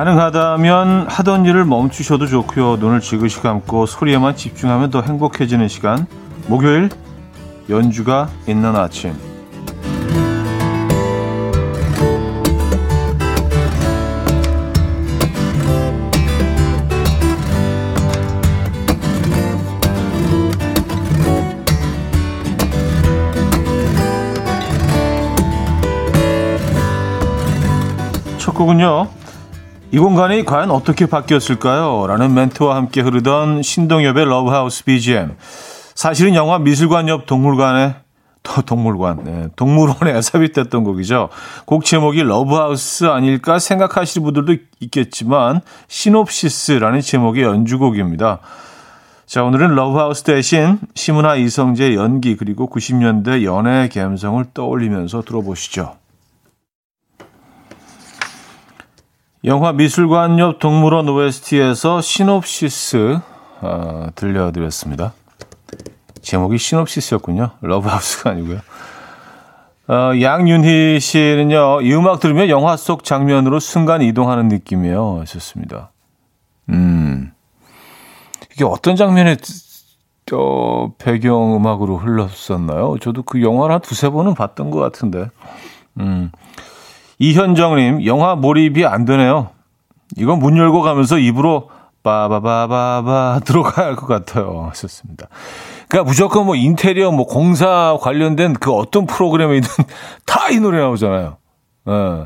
가능하다면 0.00 1.08
하던 1.08 1.44
일을 1.44 1.66
멈추셔도 1.66 2.26
좋고요. 2.26 2.76
눈을 2.76 3.00
지그시 3.00 3.42
감고 3.42 3.84
소리에만 3.84 4.34
집중하면 4.34 4.90
더 4.90 5.02
행복해지는 5.02 5.68
시간. 5.68 6.06
목요일 6.46 6.88
연주가 7.68 8.30
있는 8.46 8.76
아침. 8.76 9.12
첫 28.38 28.54
곡은요. 28.54 29.19
이 29.92 29.98
공간이 29.98 30.44
과연 30.44 30.70
어떻게 30.70 31.06
바뀌었을까요? 31.06 32.06
라는 32.06 32.32
멘트와 32.32 32.76
함께 32.76 33.00
흐르던 33.00 33.62
신동엽의 33.62 34.24
러브하우스 34.24 34.84
BGM. 34.84 35.34
사실은 35.96 36.36
영화 36.36 36.60
미술관 36.60 37.08
옆 37.08 37.26
동물관에 37.26 37.96
또 38.44 38.62
동물관, 38.62 39.24
네, 39.24 39.48
동물원에 39.56 40.22
삽입됐던 40.22 40.84
곡이죠. 40.84 41.28
곡 41.64 41.84
제목이 41.84 42.22
러브하우스 42.22 43.06
아닐까 43.06 43.58
생각하시는 43.58 44.24
분들도 44.24 44.62
있겠지만 44.78 45.60
시놉시스라는 45.88 47.00
제목의 47.00 47.42
연주곡입니다. 47.42 48.38
자, 49.26 49.42
오늘은 49.42 49.74
러브하우스 49.74 50.22
대신 50.22 50.78
심은하 50.94 51.34
이성재 51.34 51.96
연기 51.96 52.36
그리고 52.36 52.70
90년대 52.70 53.42
연애 53.42 53.88
감성을 53.88 54.44
떠올리면서 54.54 55.22
들어보시죠. 55.22 55.99
영화 59.44 59.72
미술관 59.72 60.38
옆 60.38 60.58
동물원 60.58 61.08
OST에서 61.08 62.02
시놉시스 62.02 63.18
어, 63.62 64.06
들려드렸습니다. 64.14 65.14
제목이 66.20 66.58
시놉시스였군요. 66.58 67.52
러브하우스가 67.62 68.30
아니고요. 68.30 68.58
어, 69.88 70.20
양윤희 70.20 71.00
씨는요, 71.00 71.80
이 71.80 71.94
음악 71.94 72.20
들으면 72.20 72.50
영화 72.50 72.76
속 72.76 73.02
장면으로 73.02 73.60
순간 73.60 74.02
이동하는 74.02 74.48
느낌이에요. 74.48 75.20
하셨습니다. 75.22 75.90
음. 76.68 77.32
이게 78.52 78.64
어떤 78.64 78.94
장면에 78.94 79.36
어, 80.32 80.92
배경 80.98 81.56
음악으로 81.56 81.96
흘렀었나요? 81.96 82.98
저도 83.00 83.22
그 83.22 83.42
영화를 83.42 83.76
한 83.76 83.80
두세 83.80 84.10
번은 84.10 84.34
봤던 84.34 84.70
것 84.70 84.80
같은데. 84.80 85.30
음. 85.98 86.30
이현정님, 87.20 88.06
영화 88.06 88.34
몰입이 88.34 88.86
안 88.86 89.04
되네요. 89.04 89.50
이건 90.16 90.38
문 90.38 90.56
열고 90.56 90.80
가면서 90.82 91.18
입으로 91.18 91.70
빠바바바바 92.02 93.40
들어가야 93.44 93.86
할 93.88 93.94
것 93.96 94.06
같아요. 94.06 94.66
하셨습니다. 94.70 95.28
그러니까 95.88 96.08
무조건 96.08 96.46
뭐 96.46 96.56
인테리어 96.56 97.10
뭐 97.12 97.26
공사 97.26 97.96
관련된 98.00 98.54
그 98.54 98.72
어떤 98.72 99.06
프로그램이든 99.06 99.68
다 100.26 100.48
이 100.50 100.58
노래 100.60 100.78
나오잖아요. 100.80 101.36
예. 101.88 102.24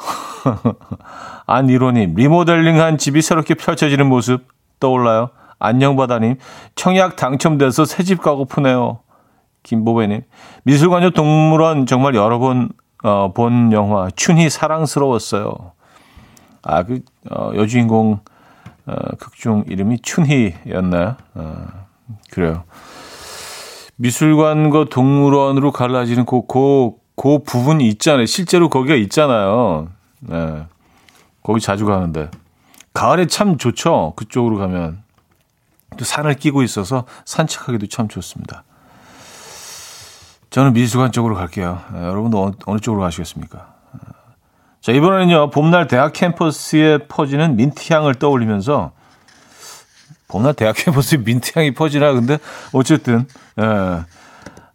안이로님, 1.46 2.14
리모델링한 2.14 2.98
집이 2.98 3.22
새롭게 3.22 3.54
펼쳐지는 3.54 4.06
모습 4.08 4.46
떠올라요. 4.78 5.30
안녕바다님, 5.58 6.36
청약 6.76 7.16
당첨돼서 7.16 7.84
새집 7.84 8.22
가고프네요. 8.22 9.00
김보배님, 9.64 10.22
미술관역 10.62 11.12
동물원 11.14 11.84
정말 11.86 12.14
여러 12.14 12.38
번, 12.38 12.70
어, 13.02 13.32
본 13.32 13.72
영화, 13.72 14.08
춘희 14.14 14.50
사랑스러웠어요. 14.50 15.72
아, 16.62 16.82
그, 16.82 17.00
어, 17.30 17.52
여주인공, 17.54 18.20
어, 18.86 18.94
극중 19.18 19.64
이름이 19.68 20.00
춘희였나요? 20.02 21.16
어, 21.34 21.66
그래요. 22.30 22.64
미술관과 23.96 24.86
동물원으로 24.90 25.72
갈라지는 25.72 26.24
그, 26.24 26.46
그, 26.46 26.92
그 27.16 27.42
부분이 27.42 27.86
있잖아요. 27.88 28.24
실제로 28.26 28.70
거기가 28.70 28.94
있잖아요. 28.94 29.88
네. 30.20 30.66
거기 31.42 31.60
자주 31.60 31.84
가는데. 31.84 32.30
가을에 32.94 33.26
참 33.26 33.58
좋죠. 33.58 34.14
그쪽으로 34.16 34.56
가면. 34.56 35.02
또 35.98 36.04
산을 36.04 36.34
끼고 36.34 36.62
있어서 36.62 37.04
산책하기도 37.26 37.88
참 37.88 38.08
좋습니다. 38.08 38.64
저는 40.50 40.72
미술관 40.72 41.12
쪽으로 41.12 41.36
갈게요. 41.36 41.80
네, 41.92 42.00
여러분도 42.02 42.42
어느, 42.42 42.52
어느 42.66 42.80
쪽으로 42.80 43.02
가시겠습니까? 43.02 43.74
자, 44.80 44.92
이번에는요, 44.92 45.50
봄날 45.50 45.86
대학 45.86 46.12
캠퍼스에 46.12 46.98
퍼지는 47.06 47.56
민트향을 47.56 48.14
떠올리면서 48.16 48.92
봄날 50.28 50.54
대학 50.54 50.74
캠퍼스에 50.76 51.18
민트향이 51.18 51.74
퍼지나 51.74 52.12
근데 52.12 52.38
어쨌든 52.72 53.26
예. 53.60 54.00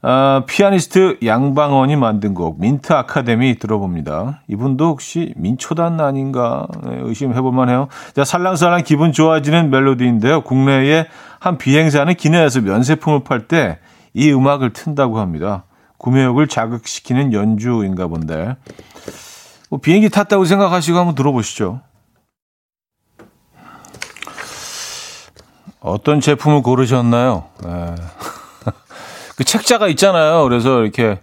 아, 0.08 0.44
피아니스트 0.46 1.18
양방원이 1.26 1.96
만든 1.96 2.36
곡 2.36 2.62
민트 2.62 2.94
아카데미 2.94 3.58
들어봅니다. 3.58 4.44
이분도 4.48 4.86
혹시 4.86 5.34
민초단 5.36 6.00
아닌가 6.00 6.68
예, 6.88 7.00
의심해 7.02 7.42
볼 7.42 7.52
만 7.52 7.70
해요. 7.70 7.88
자, 8.14 8.24
살랑살랑 8.24 8.84
기분 8.84 9.12
좋아지는 9.12 9.72
멜로디인데요. 9.72 10.42
국내에 10.42 11.08
한 11.40 11.58
비행사는 11.58 12.14
기내에서 12.14 12.62
면세품을 12.62 13.24
팔 13.24 13.48
때 13.48 13.80
이 14.16 14.32
음악을 14.32 14.72
튼다고 14.72 15.20
합니다. 15.20 15.66
구매욕을 15.98 16.48
자극시키는 16.48 17.34
연주인가 17.34 18.08
본데. 18.08 18.56
뭐 19.70 19.80
비행기 19.80 20.10
탔다고 20.10 20.46
생각하시고 20.46 20.98
한번 20.98 21.16
들어보시죠. 21.16 21.82
어떤 25.82 26.22
제품을 26.22 26.64
고르셨나요? 26.64 27.44
네. 27.62 27.96
그 29.36 29.44
책자가 29.44 29.90
있잖아요. 29.90 30.44
그래서 30.44 30.82
이렇게 30.82 31.20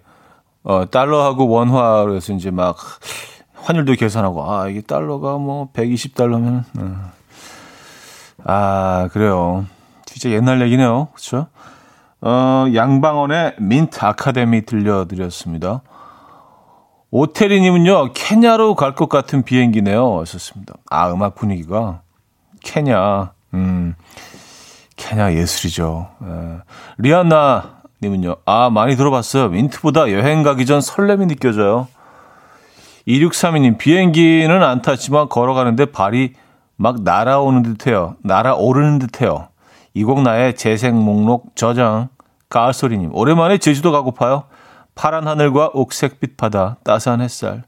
어, 0.62 0.85
달러하고 0.90 1.48
원화 1.48 2.05
그래서 2.05 2.35
이제 2.35 2.50
막 2.50 2.76
환율도 3.55 3.94
계산하고 3.94 4.52
아 4.52 4.68
이게 4.68 4.83
달러가 4.83 5.38
뭐 5.38 5.72
120달러면 5.72 6.64
네. 6.74 6.85
아 8.44 9.09
그래요. 9.12 9.64
진짜 10.05 10.28
옛날 10.28 10.61
얘기네요. 10.61 11.09
그렇죠? 11.12 11.46
어, 12.22 12.66
양방원의 12.72 13.56
민트 13.58 13.98
아카데미 14.04 14.62
들려드렸습니다. 14.64 15.82
오태리님은요 17.11 18.12
케냐로 18.14 18.74
갈 18.74 18.94
것 18.94 19.08
같은 19.08 19.42
비행기네요. 19.42 20.20
하셨습니다. 20.20 20.74
아 20.88 21.11
음악 21.12 21.35
분위기가 21.35 22.00
케냐. 22.62 23.32
음. 23.54 23.94
케냐 24.96 25.35
예술이죠. 25.35 26.08
예. 26.24 26.58
리아나 26.98 27.82
님은요. 28.02 28.37
아, 28.46 28.70
많이 28.70 28.96
들어봤어요. 28.96 29.48
민트보다 29.50 30.11
여행 30.12 30.42
가기 30.42 30.64
전 30.66 30.80
설렘이 30.80 31.26
느껴져요. 31.26 31.87
2632님, 33.06 33.79
비행기는 33.79 34.62
안 34.62 34.81
탔지만 34.83 35.29
걸어가는데 35.29 35.87
발이 35.87 36.35
막 36.77 37.02
날아오는 37.02 37.62
듯해요. 37.62 38.16
날아오르는 38.23 38.98
듯해요. 39.00 39.48
이 39.94 40.04
곡 40.04 40.23
나의 40.23 40.56
재생 40.56 40.96
목록 40.96 41.54
저장. 41.54 42.08
가을소리님, 42.53 43.15
오랜만에 43.15 43.57
제주도 43.57 43.92
가고파요. 43.92 44.44
파란 44.94 45.27
하늘과 45.27 45.71
옥색빛 45.73 46.37
바다, 46.37 46.77
따스한 46.85 47.23
햇살. 47.23 47.65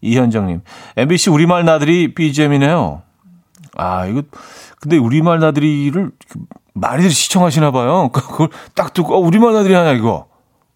이현정님, 0.00 0.62
MBC 0.96 1.30
우리말 1.30 1.64
나들이 1.64 2.12
BGM이네요. 2.12 3.02
아, 3.76 4.06
이거, 4.06 4.22
근데 4.80 4.96
우리말 4.96 5.38
나들이를 5.38 6.10
많이들 6.74 7.10
시청하시나 7.10 7.70
봐요. 7.70 8.10
그걸 8.12 8.48
딱 8.74 8.92
듣고, 8.92 9.14
어, 9.14 9.18
우리말 9.20 9.52
나들이 9.52 9.74
하냐, 9.74 9.92
이거. 9.92 10.26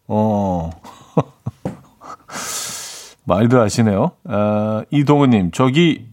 어. 0.07 0.71
많이들 3.25 3.59
아시네요. 3.59 4.13
아, 4.29 4.85
이동우님, 4.93 5.51
저기 5.51 6.09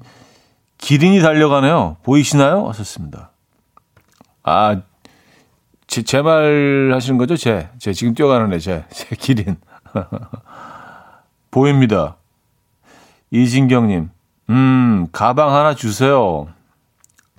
기린이 0.80 1.22
달려가네요. 1.22 1.98
보이시나요? 2.02 2.68
하셨습니다. 2.68 3.30
아, 4.42 4.82
제, 5.88 6.04
제 6.04 6.22
말 6.22 6.92
하시는 6.94 7.18
거죠? 7.18 7.36
제, 7.38 7.70
제 7.80 7.94
지금 7.94 8.14
뛰어가는 8.14 8.54
애, 8.54 8.60
제, 8.60 8.86
제 8.92 9.16
기린. 9.16 9.58
보입니다. 11.52 12.18
이진경님, 13.32 14.10
음, 14.50 15.08
가방 15.12 15.54
하나 15.54 15.74
주세요. 15.74 16.48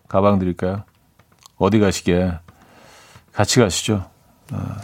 가방 0.09 0.39
드릴까요? 0.39 0.83
어디 1.57 1.79
가시게? 1.79 2.33
같이 3.33 3.61
가시죠. 3.61 4.09
아, 4.53 4.77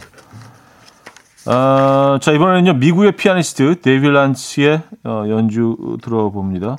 아 1.47 2.19
자, 2.21 2.31
이번에는요, 2.31 2.73
미국의 2.75 3.13
피아니스트 3.17 3.81
데이빌 3.81 4.13
란츠의 4.13 4.81
어, 5.03 5.25
연주 5.27 5.97
들어봅니다. 6.01 6.75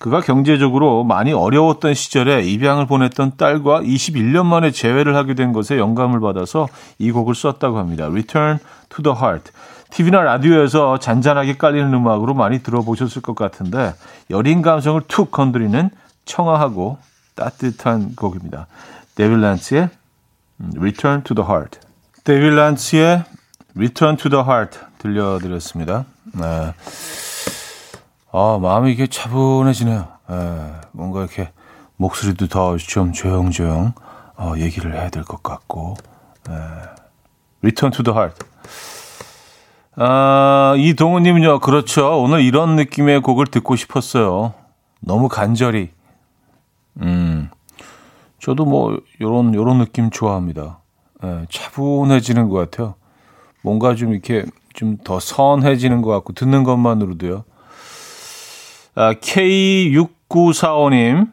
그가 0.00 0.22
경제적으로 0.22 1.04
많이 1.04 1.30
어려웠던 1.34 1.92
시절에 1.92 2.42
입양을 2.42 2.86
보냈던 2.86 3.32
딸과 3.36 3.82
21년 3.82 4.46
만에 4.46 4.70
재회를 4.70 5.14
하게 5.14 5.34
된 5.34 5.52
것에 5.52 5.76
영감을 5.76 6.20
받아서 6.20 6.68
이 6.98 7.12
곡을 7.12 7.34
썼다고 7.34 7.76
합니다. 7.76 8.06
Return 8.06 8.58
to 8.88 9.02
the 9.02 9.14
Heart. 9.14 9.52
TV나 9.90 10.22
라디오에서 10.22 10.98
잔잔하게 10.98 11.58
깔리는 11.58 11.92
음악으로 11.92 12.32
많이 12.32 12.62
들어보셨을 12.62 13.20
것 13.20 13.36
같은데 13.36 13.92
여린 14.30 14.62
감성을 14.62 15.02
툭 15.06 15.30
건드리는 15.30 15.90
청아하고 16.24 16.96
따뜻한 17.34 18.16
곡입니다. 18.16 18.68
데빌 19.16 19.42
란츠의 19.42 19.90
Return 20.78 21.24
to 21.24 21.34
the 21.34 21.46
Heart. 21.46 21.78
데빌 22.24 22.56
란츠의 22.56 23.24
Return 23.76 24.16
to 24.16 24.30
the 24.30 24.42
Heart 24.42 24.78
들려드렸습니다. 24.96 26.06
네. 26.32 26.72
아, 28.32 28.58
마음이 28.60 28.92
이게 28.92 29.06
차분해지네요. 29.06 30.08
네. 30.28 30.72
뭔가 30.92 31.20
이렇게 31.20 31.50
목소리도 31.96 32.48
더 32.48 32.76
좀 32.76 33.12
조용조용 33.12 33.92
어, 34.36 34.54
얘기를 34.56 34.94
해야 34.94 35.10
될 35.10 35.24
것 35.24 35.42
같고. 35.42 35.96
네. 36.48 36.54
Return 37.62 37.92
to 37.92 38.02
the 38.04 38.16
Heart. 38.16 38.44
아, 39.96 40.74
이동우님은요, 40.78 41.58
그렇죠. 41.60 42.22
오늘 42.22 42.40
이런 42.42 42.76
느낌의 42.76 43.20
곡을 43.20 43.46
듣고 43.46 43.76
싶었어요. 43.76 44.54
너무 45.00 45.28
간절히. 45.28 45.90
음, 47.02 47.50
저도 48.38 48.64
뭐, 48.64 48.98
요런, 49.20 49.54
요런 49.54 49.78
느낌 49.78 50.10
좋아합니다. 50.10 50.78
예, 51.24 51.46
차분해지는 51.50 52.48
것 52.48 52.56
같아요. 52.70 52.94
뭔가 53.62 53.94
좀 53.94 54.12
이렇게 54.12 54.44
좀 54.72 54.96
더 55.04 55.20
선해지는 55.20 56.00
것 56.00 56.10
같고, 56.12 56.32
듣는 56.32 56.62
것만으로도요. 56.64 57.44
아, 58.94 59.14
K6945님, 59.14 61.32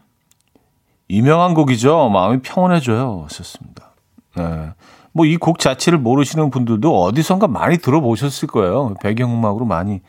유명한 1.10 1.53
곡이죠. 1.53 2.10
마음이 2.10 2.41
평온해져요. 2.41 3.28
썼습니다. 3.30 3.91
네. 4.36 4.72
뭐이 5.14 5.38
곡 5.38 5.60
자체를 5.60 5.99
모르시는 5.99 6.49
분들도 6.51 7.01
어디선가 7.01 7.47
많이 7.47 7.78
들어보셨을 7.78 8.49
거예요. 8.49 8.93
배경음악으로 9.01 9.66
많이 9.66 10.01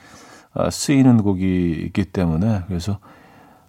아, 0.55 0.71
쓰이는 0.71 1.23
곡이기 1.23 2.05
때문에 2.07 2.63
그래서 2.69 2.99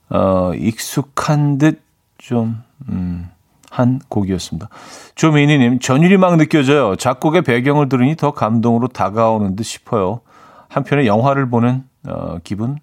어, 0.10 0.54
익숙한 0.56 1.58
듯 1.58 1.90
좀 2.20 2.62
음, 2.90 3.30
한 3.72 4.00
곡이었습니다. 4.08 4.70
조미니님 5.16 5.80
전율이 5.80 6.18
막 6.18 6.38
느껴져요. 6.38 6.96
작곡의 6.96 7.42
배경을 7.42 7.90
들으니 7.90 8.16
더 8.16 8.32
감동으로 8.32 8.90
다가오는 8.90 9.56
듯 9.56 9.64
싶어요. 9.64 10.22
한편의 10.68 11.08
영화를 11.08 11.50
보는 11.50 11.84
어, 12.08 12.38
기분. 12.44 12.78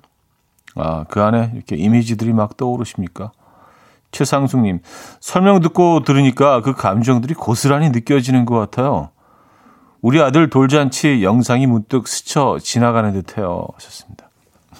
아, 0.77 1.05
그 1.09 1.22
안에 1.22 1.53
이렇게 1.55 1.77
이미지들이 1.77 2.33
막 2.33 2.57
떠오르십니까? 2.57 3.33
최상숙님, 4.12 4.81
설명 5.20 5.61
듣고 5.61 6.03
들으니까 6.05 6.62
그 6.62 6.74
감정들이 6.74 7.35
고스란히 7.35 7.91
느껴지는 7.91 8.45
것 8.47 8.57
같아요. 8.57 9.11
우리 10.01 10.20
아들 10.20 10.49
돌잔치 10.49 11.22
영상이 11.22 11.66
문득 11.66 12.07
스쳐 12.07 12.59
지나가는 12.62 13.12
듯해요. 13.12 13.66
하셨습니다. 13.74 14.29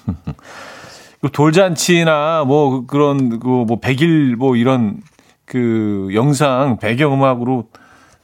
그 1.21 1.31
돌잔치나 1.33 2.45
뭐 2.47 2.87
그런 2.87 3.41
그뭐 3.41 3.81
백일 3.81 4.37
뭐 4.37 4.57
이런 4.57 5.03
그 5.45 6.09
영상 6.13 6.79
배경음악으로 6.79 7.69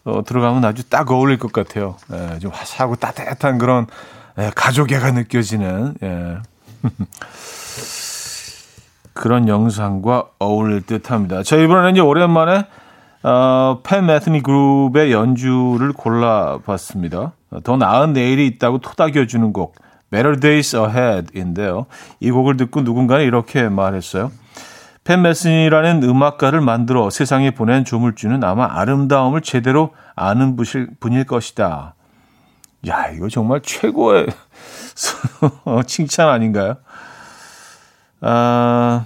어, 0.05 0.23
들어가면 0.25 0.65
아주 0.65 0.89
딱 0.89 1.11
어울릴 1.11 1.39
것 1.39 1.53
같아요. 1.53 1.97
예, 2.13 2.39
좀 2.39 2.51
화사하고 2.53 2.97
따뜻한 2.97 3.59
그런 3.59 3.87
예, 4.39 4.51
가족애가 4.55 5.13
느껴지는 5.13 5.95
예. 6.03 6.39
그런 9.13 9.49
영상과 9.49 10.27
어울릴 10.39 10.83
듯합니다. 10.83 11.43
자 11.43 11.57
이번에는 11.57 11.93
이제 11.93 12.01
오랜만에 12.01 12.67
어, 13.23 13.81
팬 13.85 14.07
매트니 14.07 14.43
그룹의 14.43 15.13
연주를 15.13 15.93
골라봤습니다. 15.93 17.33
더 17.63 17.77
나은 17.77 18.13
내일이 18.15 18.47
있다고 18.47 18.79
토닥여주는 18.79 19.53
곡 19.53 19.77
Better 20.11 20.41
Days 20.41 20.77
Ahead인데요. 20.77 21.87
이 22.21 22.31
곡을 22.31 22.57
듣고 22.57 22.83
누군가는 22.83 23.25
이렇게 23.25 23.69
말했어요. 23.69 24.31
팬 25.05 25.23
메슨이라는 25.23 26.05
음악가를 26.05 26.61
만들어 26.61 27.11
세상에 27.11 27.51
보낸 27.51 27.85
조물주는 27.85 28.43
아마 28.45 28.69
아름다움을 28.71 29.41
제대로 29.41 29.91
아는 30.15 30.57
분일 31.01 31.25
것이다. 31.25 31.95
야, 32.89 33.09
이거 33.09 33.29
정말 33.29 33.61
최고의 33.63 34.27
칭찬 35.87 36.29
아닌가요? 36.29 36.77
아, 38.23 39.05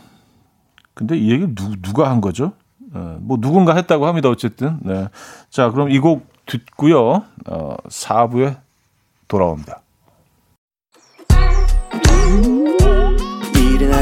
근데 0.94 1.16
이 1.16 1.30
얘기 1.32 1.46
누, 1.54 1.74
누가 1.82 2.10
한 2.10 2.20
거죠? 2.20 2.52
어, 2.94 3.18
뭐 3.20 3.38
누군가 3.40 3.74
했다고 3.74 4.06
합니다. 4.06 4.28
어쨌든. 4.30 4.78
네. 4.82 5.08
자, 5.50 5.70
그럼 5.70 5.90
이 5.90 5.98
곡 5.98 6.26
듣고요. 6.46 7.24
어, 7.48 7.76
4부에 7.88 8.56
돌아옵니다. 9.28 9.80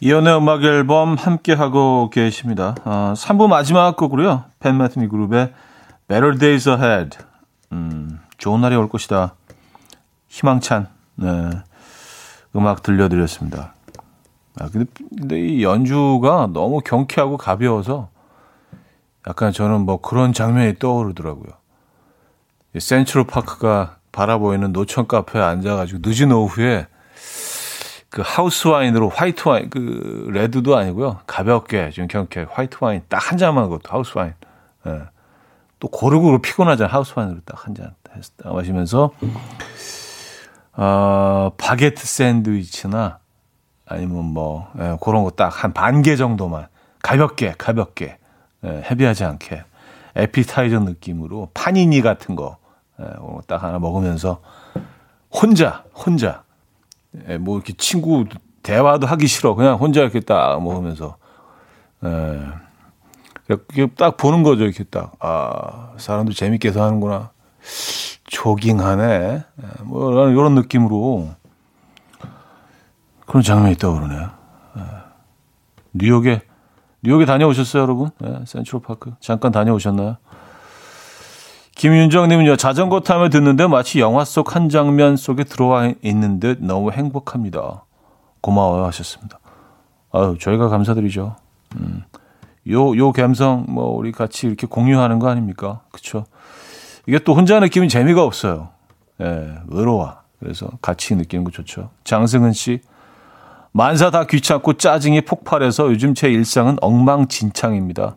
이연의 0.00 0.36
음악 0.36 0.62
앨범 0.62 1.14
함께하고 1.14 2.10
계십니다. 2.10 2.74
어, 2.84 3.14
3부 3.16 3.48
마지막 3.48 3.96
곡으로요. 3.96 4.44
팬 4.60 4.76
매트니 4.76 5.08
그룹의 5.08 5.54
Better 6.06 6.38
Days 6.38 6.68
Ahead. 6.68 7.18
음, 7.72 8.20
좋은 8.36 8.60
날이 8.60 8.76
올 8.76 8.90
것이다. 8.90 9.34
희망찬 10.28 10.88
네, 11.14 11.50
음악 12.54 12.82
들려드렸습니다. 12.82 13.72
아, 14.60 14.68
근데, 14.70 14.90
근데 15.16 15.40
이 15.40 15.62
연주가 15.62 16.48
너무 16.52 16.80
경쾌하고 16.80 17.38
가벼워서 17.38 18.10
약간 19.26 19.50
저는 19.50 19.80
뭐 19.80 20.00
그런 20.02 20.34
장면이 20.34 20.78
떠오르더라고요. 20.78 21.52
센트럴 22.78 23.26
파크가 23.26 23.96
바라보이는 24.12 24.72
노천 24.72 25.08
카페에 25.08 25.42
앉아가지고 25.42 26.00
늦은 26.04 26.32
오후에 26.32 26.86
그 28.10 28.22
하우스 28.24 28.68
와인으로 28.68 29.08
화이트 29.08 29.48
와인, 29.48 29.68
그 29.70 30.28
레드도 30.32 30.76
아니고요. 30.76 31.20
가볍게 31.26 31.90
좀 31.90 32.06
경쾌 32.08 32.46
화이트 32.50 32.78
와인 32.80 33.02
딱 33.08 33.30
한 33.30 33.36
잔만 33.38 33.64
그것도 33.64 33.92
하우스 33.92 34.16
와인. 34.16 34.34
예. 34.86 35.02
또 35.78 35.88
고르기도 35.88 36.40
피곤하잖아 36.40 36.92
하우스 36.92 37.12
와인으로 37.16 37.40
딱 37.44 37.66
한 37.66 37.74
잔 37.74 37.94
마시면서 38.44 39.10
어, 40.74 41.50
바게트 41.56 42.06
샌드위치나 42.06 43.18
아니면 43.86 44.24
뭐 44.24 44.70
예, 44.78 44.96
그런 45.02 45.22
거 45.24 45.30
딱 45.30 45.50
한 45.62 45.72
반 45.72 46.02
개 46.02 46.16
정도만 46.16 46.68
가볍게 47.02 47.54
가볍게 47.58 48.18
예, 48.64 48.82
heavy하지 48.90 49.24
않게 49.24 49.64
에피타이저 50.16 50.80
느낌으로 50.80 51.50
파니니 51.54 52.00
같은 52.00 52.36
거딱 52.36 52.62
예, 53.50 53.54
하나 53.54 53.78
먹으면서 53.78 54.40
혼자 55.30 55.84
혼자 55.94 56.44
예, 57.28 57.38
뭐 57.38 57.56
이렇게 57.56 57.72
친구 57.74 58.24
대화도 58.62 59.06
하기 59.06 59.26
싫어 59.26 59.54
그냥 59.54 59.76
혼자 59.76 60.00
이렇게 60.00 60.20
딱 60.20 60.62
먹으면서 60.62 61.16
예, 62.04 62.42
이렇게 63.48 63.86
딱 63.94 64.16
보는 64.16 64.42
거죠 64.42 64.64
이렇게 64.64 64.84
딱 64.84 65.12
아 65.20 65.92
사람들 65.96 66.34
재밌게 66.34 66.72
사는구나 66.72 67.30
조깅하네. 68.24 69.04
예, 69.04 69.82
뭐, 69.84 70.28
이런 70.28 70.54
느낌으로 70.54 71.30
그런 73.26 73.42
장면이 73.42 73.76
떠오르네요. 73.76 74.30
예. 74.78 74.82
뉴욕에, 75.92 76.42
뉴욕에 77.02 77.24
다녀오셨어요, 77.24 77.82
여러분? 77.82 78.10
네, 78.20 78.40
센트럴 78.46 78.82
파크. 78.82 79.14
잠깐 79.20 79.52
다녀오셨나요? 79.52 80.16
김윤정님은요, 81.76 82.56
자전거 82.56 83.00
타며 83.00 83.28
듣는데 83.28 83.66
마치 83.66 84.00
영화 84.00 84.24
속 84.24 84.56
한 84.56 84.70
장면 84.70 85.16
속에 85.16 85.44
들어와 85.44 85.92
있는 86.02 86.40
듯 86.40 86.58
너무 86.62 86.90
행복합니다. 86.90 87.84
고마워요 88.40 88.84
하셨습니다. 88.86 89.38
아유, 90.10 90.36
저희가 90.40 90.68
감사드리죠. 90.68 91.36
음, 91.76 92.02
요, 92.70 92.96
요 92.96 93.12
감성, 93.12 93.66
뭐, 93.68 93.94
우리 93.94 94.10
같이 94.10 94.46
이렇게 94.46 94.66
공유하는 94.66 95.18
거 95.18 95.28
아닙니까? 95.28 95.82
그쵸? 95.92 96.24
이게 97.06 97.18
또 97.18 97.34
혼자 97.34 97.60
느끼면 97.60 97.90
재미가 97.90 98.22
없어요. 98.24 98.70
예, 99.20 99.58
외로워. 99.68 100.14
그래서 100.40 100.68
같이 100.80 101.14
느끼는 101.14 101.44
거 101.44 101.50
좋죠. 101.50 101.90
장승은 102.04 102.52
씨. 102.54 102.80
만사 103.72 104.10
다 104.10 104.24
귀찮고 104.24 104.74
짜증이 104.74 105.20
폭발해서 105.26 105.90
요즘 105.90 106.14
제 106.14 106.30
일상은 106.30 106.78
엉망진창입니다. 106.80 108.16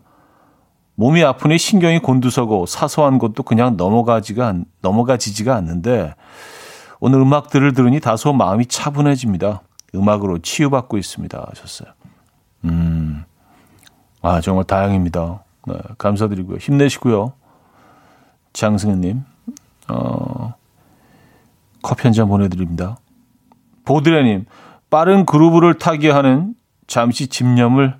몸이 0.99 1.23
아프니 1.23 1.57
신경이 1.57 1.99
곤두서고 1.99 2.65
사소한 2.65 3.19
것도 3.19 3.43
그냥 3.43 3.77
넘어가지가 3.77 4.55
넘어가지지가 4.81 5.55
않는데 5.55 6.13
오늘 6.99 7.21
음악들을 7.21 7.73
들으니 7.73 8.01
다소 8.01 8.33
마음이 8.33 8.65
차분해집니다. 8.65 9.61
음악으로 9.95 10.39
치유받고 10.39 10.97
있습니다. 10.97 11.45
하셨어요. 11.51 11.93
음, 12.65 13.23
아 14.21 14.41
정말 14.41 14.65
다행입니다. 14.65 15.41
네, 15.67 15.75
감사드리고요. 15.97 16.57
힘내시고요. 16.57 17.31
장승현님, 18.51 19.23
어, 19.87 20.53
커피 21.81 22.03
한 22.03 22.11
잔 22.11 22.27
보내드립니다. 22.27 22.97
보드레님, 23.85 24.47
빠른 24.89 25.25
그루브를 25.25 25.75
타게 25.75 26.09
하는 26.11 26.55
잠시 26.87 27.27
집념을, 27.27 27.95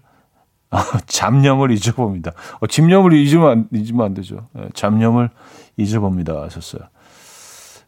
잡념을 1.08 1.72
잊어봅니다. 1.72 2.32
어, 2.60 2.68
집념을 2.68 3.14
잊으면 3.14 3.50
안, 3.50 3.68
잊으면 3.74 4.06
안 4.06 4.14
되죠. 4.14 4.48
네, 4.54 4.70
잡념을 4.74 5.30
잊어봅니다. 5.78 6.42
하셨어요. 6.44 6.82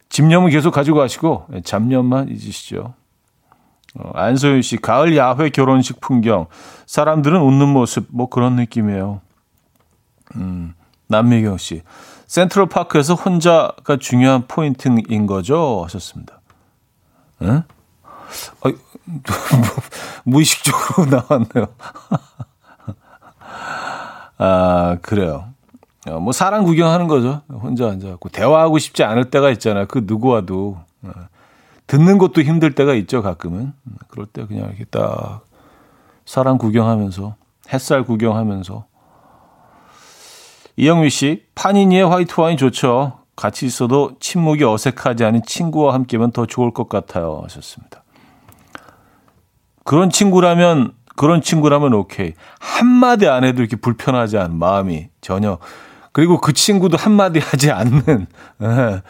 집념은 0.08 0.50
계속 0.50 0.72
가지고 0.72 0.98
가시고, 0.98 1.46
네, 1.50 1.60
잡념만 1.62 2.28
잊으시죠. 2.28 2.94
어, 3.94 4.10
안소윤 4.14 4.62
씨, 4.62 4.76
가을 4.76 5.16
야외 5.16 5.50
결혼식 5.50 6.00
풍경. 6.00 6.46
사람들은 6.86 7.40
웃는 7.40 7.68
모습, 7.68 8.06
뭐 8.10 8.28
그런 8.28 8.56
느낌이에요. 8.56 9.20
음, 10.36 10.74
남미경 11.08 11.58
씨. 11.58 11.82
센트럴 12.26 12.66
파크에서 12.66 13.14
혼자가 13.14 13.98
중요한 13.98 14.46
포인트인 14.48 15.26
거죠? 15.26 15.82
하셨습니다. 15.84 16.40
응? 17.42 17.62
어, 18.64 18.70
무의식적으로 20.24 21.10
나왔네요. 21.10 21.66
아, 24.44 24.98
그래요. 25.02 25.44
어, 26.08 26.18
뭐 26.18 26.32
사람 26.32 26.64
구경하는 26.64 27.06
거죠. 27.06 27.42
혼자 27.48 27.88
앉아갖고 27.88 28.28
대화하고 28.30 28.78
싶지 28.78 29.04
않을 29.04 29.30
때가 29.30 29.50
있잖아요. 29.50 29.86
그 29.86 30.02
누구와도 30.04 30.80
어, 31.02 31.10
듣는 31.86 32.18
것도 32.18 32.42
힘들 32.42 32.74
때가 32.74 32.94
있죠. 32.94 33.22
가끔은 33.22 33.72
그럴 34.08 34.26
때 34.26 34.44
그냥 34.44 34.66
이렇게 34.66 34.84
딱 34.86 35.44
사람 36.24 36.58
구경하면서 36.58 37.36
햇살 37.72 38.02
구경하면서 38.02 38.84
이영미 40.76 41.10
씨 41.10 41.46
파니니의 41.54 42.04
화이트 42.08 42.40
와인 42.40 42.56
좋죠. 42.56 43.20
같이 43.36 43.64
있어도 43.66 44.16
침묵이 44.18 44.64
어색하지 44.64 45.24
않은 45.24 45.42
친구와 45.46 45.94
함께면 45.94 46.32
더 46.32 46.46
좋을 46.46 46.72
것 46.72 46.88
같아요. 46.88 47.42
하셨습니다. 47.44 48.02
그런 49.84 50.10
친구라면 50.10 50.94
그런 51.16 51.42
친구라면 51.42 51.92
오케이. 51.94 52.34
한마디 52.60 53.28
안 53.28 53.44
해도 53.44 53.60
이렇게 53.62 53.76
불편하지 53.76 54.38
않은 54.38 54.58
마음이 54.58 55.08
전혀 55.20 55.58
그리고 56.12 56.40
그 56.40 56.52
친구도 56.52 56.96
한마디 56.96 57.38
하지 57.38 57.70
않는, 57.70 58.26
예. 58.62 59.02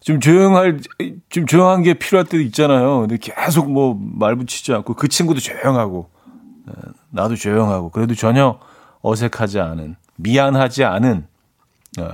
좀 0.00 0.20
조용할, 0.20 0.80
좀 1.28 1.46
조용한 1.46 1.82
게 1.82 1.94
필요할 1.94 2.24
때도 2.26 2.42
있잖아요. 2.42 3.00
근데 3.00 3.16
계속 3.18 3.70
뭐 3.70 3.96
말 3.96 4.34
붙이지 4.36 4.72
않고 4.72 4.94
그 4.94 5.06
친구도 5.08 5.38
조용하고, 5.40 6.10
예. 6.68 6.72
나도 7.10 7.36
조용하고, 7.36 7.90
그래도 7.90 8.14
전혀 8.14 8.58
어색하지 9.02 9.60
않은, 9.60 9.96
미안하지 10.16 10.84
않은, 10.84 11.26
예. 12.00 12.08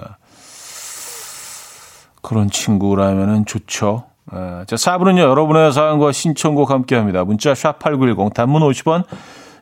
그런 2.20 2.50
친구라면은 2.50 3.46
좋죠. 3.46 4.04
자, 4.30 4.76
4부는요, 4.76 5.18
여러분의 5.18 5.72
사연과 5.72 6.12
신청곡 6.12 6.70
함께 6.70 6.96
합니다. 6.96 7.24
문자 7.24 7.52
샵8910, 7.52 8.32
단문 8.32 8.62
50원, 8.62 9.04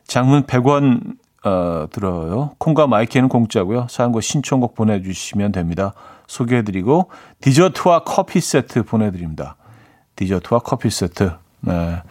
장문 0.07 0.43
100원 0.43 1.15
어, 1.45 1.87
들어요. 1.91 2.51
콩과 2.57 2.87
마이크는 2.87 3.27
공짜고요. 3.27 3.87
사연과 3.89 4.21
신청곡 4.21 4.75
보내주시면 4.75 5.51
됩니다. 5.51 5.93
소개해드리고 6.27 7.09
디저트와 7.41 8.05
커피 8.05 8.39
세트 8.39 8.83
보내드립니다. 8.83 9.57
디저트와 10.15 10.59
커피 10.59 10.89
세트. 10.89 11.33
네. 11.61 12.01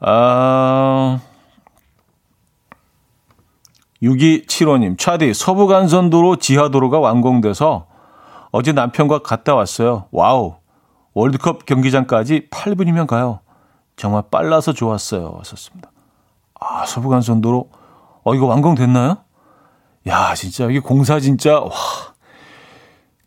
아, 0.00 1.20
6275님, 4.02 4.98
차디, 4.98 5.32
서부간선도로 5.32 6.36
지하도로가 6.36 6.98
완공돼서 6.98 7.86
어제 8.50 8.72
남편과 8.72 9.20
갔다 9.20 9.54
왔어요. 9.54 10.06
Wow. 10.10 10.56
월드컵 11.14 11.64
경기장까지 11.66 12.48
8분이면 12.50 13.06
가요. 13.06 13.40
정말 13.96 14.22
빨라서 14.30 14.72
좋았어요. 14.72 15.40
썼습니다. 15.44 15.90
아, 16.60 16.84
서부간선도로. 16.84 17.70
어, 18.24 18.34
이거 18.34 18.46
완공됐나요? 18.46 19.16
야, 20.08 20.34
진짜, 20.34 20.66
이게 20.66 20.78
공사 20.78 21.18
진짜, 21.20 21.58
와. 21.60 21.70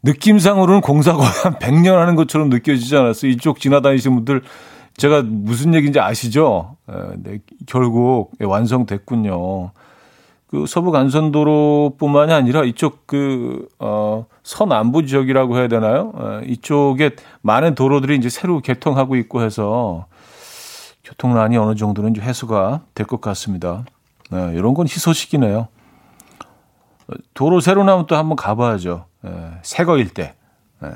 느낌상으로는 0.04 0.82
공사 0.82 1.14
거의 1.14 1.28
한 1.44 1.56
100년 1.56 1.96
하는 1.96 2.16
것처럼 2.16 2.50
느껴지지 2.50 2.96
않았어요? 2.96 3.32
이쪽 3.32 3.60
지나다니시는 3.60 4.16
분들, 4.18 4.44
제가 4.98 5.24
무슨 5.26 5.74
얘기인지 5.74 6.00
아시죠? 6.00 6.78
에, 6.90 6.94
네, 7.18 7.40
결국 7.66 8.32
완성됐군요. 8.42 9.72
그 10.50 10.66
서부 10.66 10.92
간선도로뿐만이 10.92 12.34
아니라 12.34 12.64
이쪽 12.64 13.06
그, 13.06 13.68
어, 13.78 14.26
서남부 14.42 15.06
지역이라고 15.06 15.58
해야 15.58 15.68
되나요? 15.68 16.12
에, 16.18 16.46
이쪽에 16.48 17.12
많은 17.42 17.76
도로들이 17.76 18.16
이제 18.16 18.30
새로 18.30 18.60
개통하고 18.60 19.16
있고 19.18 19.44
해서 19.44 20.08
교통난이 21.04 21.56
어느 21.58 21.76
정도는 21.76 22.20
해소가 22.20 22.82
될 22.96 23.06
것 23.06 23.22
같습니다. 23.22 23.86
네, 24.32 24.54
이런 24.56 24.74
건 24.74 24.88
희소식이네요. 24.88 25.68
도로 27.34 27.60
새로 27.60 27.84
나면 27.84 28.08
또 28.08 28.16
한번 28.16 28.36
가봐야죠. 28.36 29.06
네, 29.22 29.32
새거일 29.62 30.10
때. 30.10 30.36
네. 30.82 30.90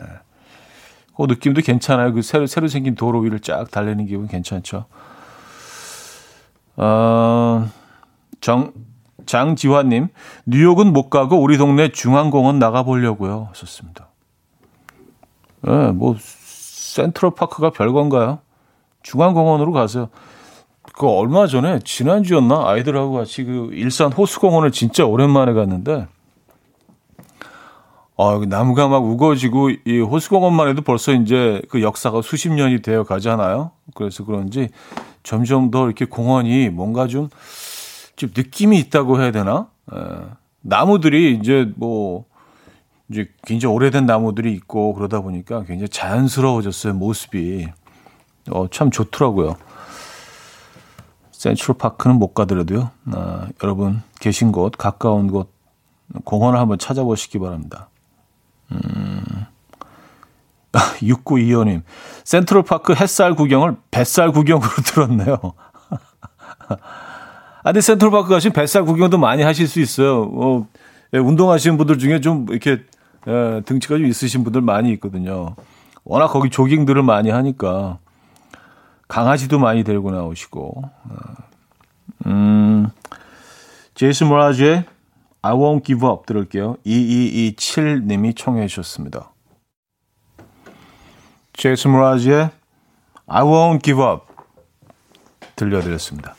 그 1.15 1.23
느낌도 1.23 1.61
괜찮아요. 1.61 2.11
그 2.13 2.23
새로, 2.23 2.47
새로 2.47 2.67
생긴 2.67 2.95
도로 2.95 3.19
위를 3.19 3.39
쫙 3.39 3.69
달리는 3.69 4.03
기분 4.07 4.27
괜찮죠. 4.27 4.85
어, 6.75 7.67
정, 8.41 8.73
장지화님, 9.25 10.07
뉴욕은 10.45 10.93
못 10.93 11.09
가고 11.09 11.41
우리 11.41 11.57
동네 11.57 11.89
중앙공원 11.89 12.59
나가보려고요. 12.59 13.49
하셨습니다. 13.51 14.07
네, 15.61 15.91
뭐, 15.91 16.15
센트럴파크가 16.19 17.71
별건가요? 17.71 18.39
중앙공원으로 19.01 19.71
가세요. 19.71 20.09
그 20.93 21.07
얼마 21.07 21.47
전에 21.47 21.79
지난주였나 21.83 22.67
아이들하고 22.67 23.13
같이 23.13 23.43
그 23.43 23.69
일산 23.73 24.11
호수공원을 24.11 24.71
진짜 24.71 25.05
오랜만에 25.05 25.53
갔는데 25.53 26.07
아, 28.15 28.41
나무가 28.47 28.87
막 28.87 29.03
우거지고 29.03 29.71
이 29.85 29.99
호수공원만 29.99 30.67
해도 30.67 30.81
벌써 30.83 31.13
이제 31.13 31.61
그 31.69 31.81
역사가 31.81 32.21
수십 32.21 32.49
년이 32.51 32.81
되어 32.81 33.03
가잖아요. 33.03 33.71
그래서 33.95 34.23
그런지 34.23 34.69
점점 35.23 35.71
더 35.71 35.85
이렇게 35.85 36.05
공원이 36.05 36.69
뭔가 36.69 37.07
좀, 37.07 37.29
좀 38.15 38.31
느낌이 38.35 38.77
있다고 38.79 39.21
해야 39.21 39.31
되나? 39.31 39.69
에, 39.91 39.97
나무들이 40.61 41.35
이제 41.35 41.71
뭐 41.75 42.25
이제 43.09 43.29
굉장히 43.45 43.75
오래된 43.75 44.05
나무들이 44.05 44.53
있고 44.53 44.93
그러다 44.93 45.21
보니까 45.21 45.63
굉장히 45.63 45.89
자연스러워졌어요, 45.89 46.93
모습이. 46.93 47.67
어, 48.51 48.67
참 48.69 48.91
좋더라고요. 48.91 49.55
센트럴 51.31 51.77
파크는 51.77 52.17
못 52.17 52.33
가더라도요. 52.33 52.91
아, 53.11 53.47
여러분 53.61 54.01
계신 54.19 54.51
곳 54.51 54.73
가까운 54.77 55.29
곳 55.29 55.53
공원을 56.23 56.59
한번 56.59 56.77
찾아보시기 56.77 57.39
바랍니다. 57.39 57.89
음. 58.71 59.23
6925님, 61.01 61.83
센트럴 62.23 62.63
파크 62.63 62.95
햇살 62.95 63.35
구경을 63.35 63.75
뱃살 63.91 64.31
구경으로 64.31 64.69
들었네요. 64.85 65.37
아, 67.63 67.71
근데 67.71 67.81
센트럴 67.81 68.11
파크 68.11 68.29
가시면 68.29 68.53
뱃살 68.53 68.83
구경도 68.83 69.17
많이 69.17 69.41
하실 69.41 69.67
수 69.67 69.79
있어요. 69.79 70.29
어, 70.33 70.67
예, 71.13 71.17
운동하시는 71.17 71.77
분들 71.77 71.97
중에 71.97 72.19
좀 72.19 72.45
이렇게 72.49 72.81
예, 73.27 73.61
등치가 73.65 73.97
좀 73.97 74.05
있으신 74.05 74.43
분들 74.43 74.61
많이 74.61 74.91
있거든요. 74.93 75.55
워낙 76.03 76.27
거기 76.27 76.49
조깅들을 76.49 77.01
많이 77.03 77.29
하니까. 77.29 77.99
강아지도 79.07 79.59
많이 79.59 79.83
데리고 79.83 80.11
나오시고. 80.11 80.83
어, 80.83 81.15
음, 82.25 82.87
제이슨 83.95 84.27
모라즈의 84.27 84.83
I 85.41 85.53
won't 85.53 85.85
give 85.85 86.07
up 86.07 86.25
들을게요. 86.25 86.77
2227님이 86.85 88.35
청해 88.35 88.67
주셨습니다. 88.67 89.31
제이슨 91.53 91.91
모라즈의 91.91 92.49
I 93.27 93.43
won't 93.43 93.83
give 93.83 94.03
up 94.03 94.25
들려드렸습니다. 95.55 96.35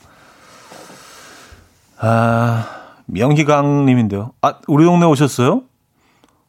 아, 1.99 2.67
명희강님인데요. 3.05 4.31
아, 4.41 4.55
우리 4.67 4.85
동네 4.85 5.05
오셨어요? 5.05 5.63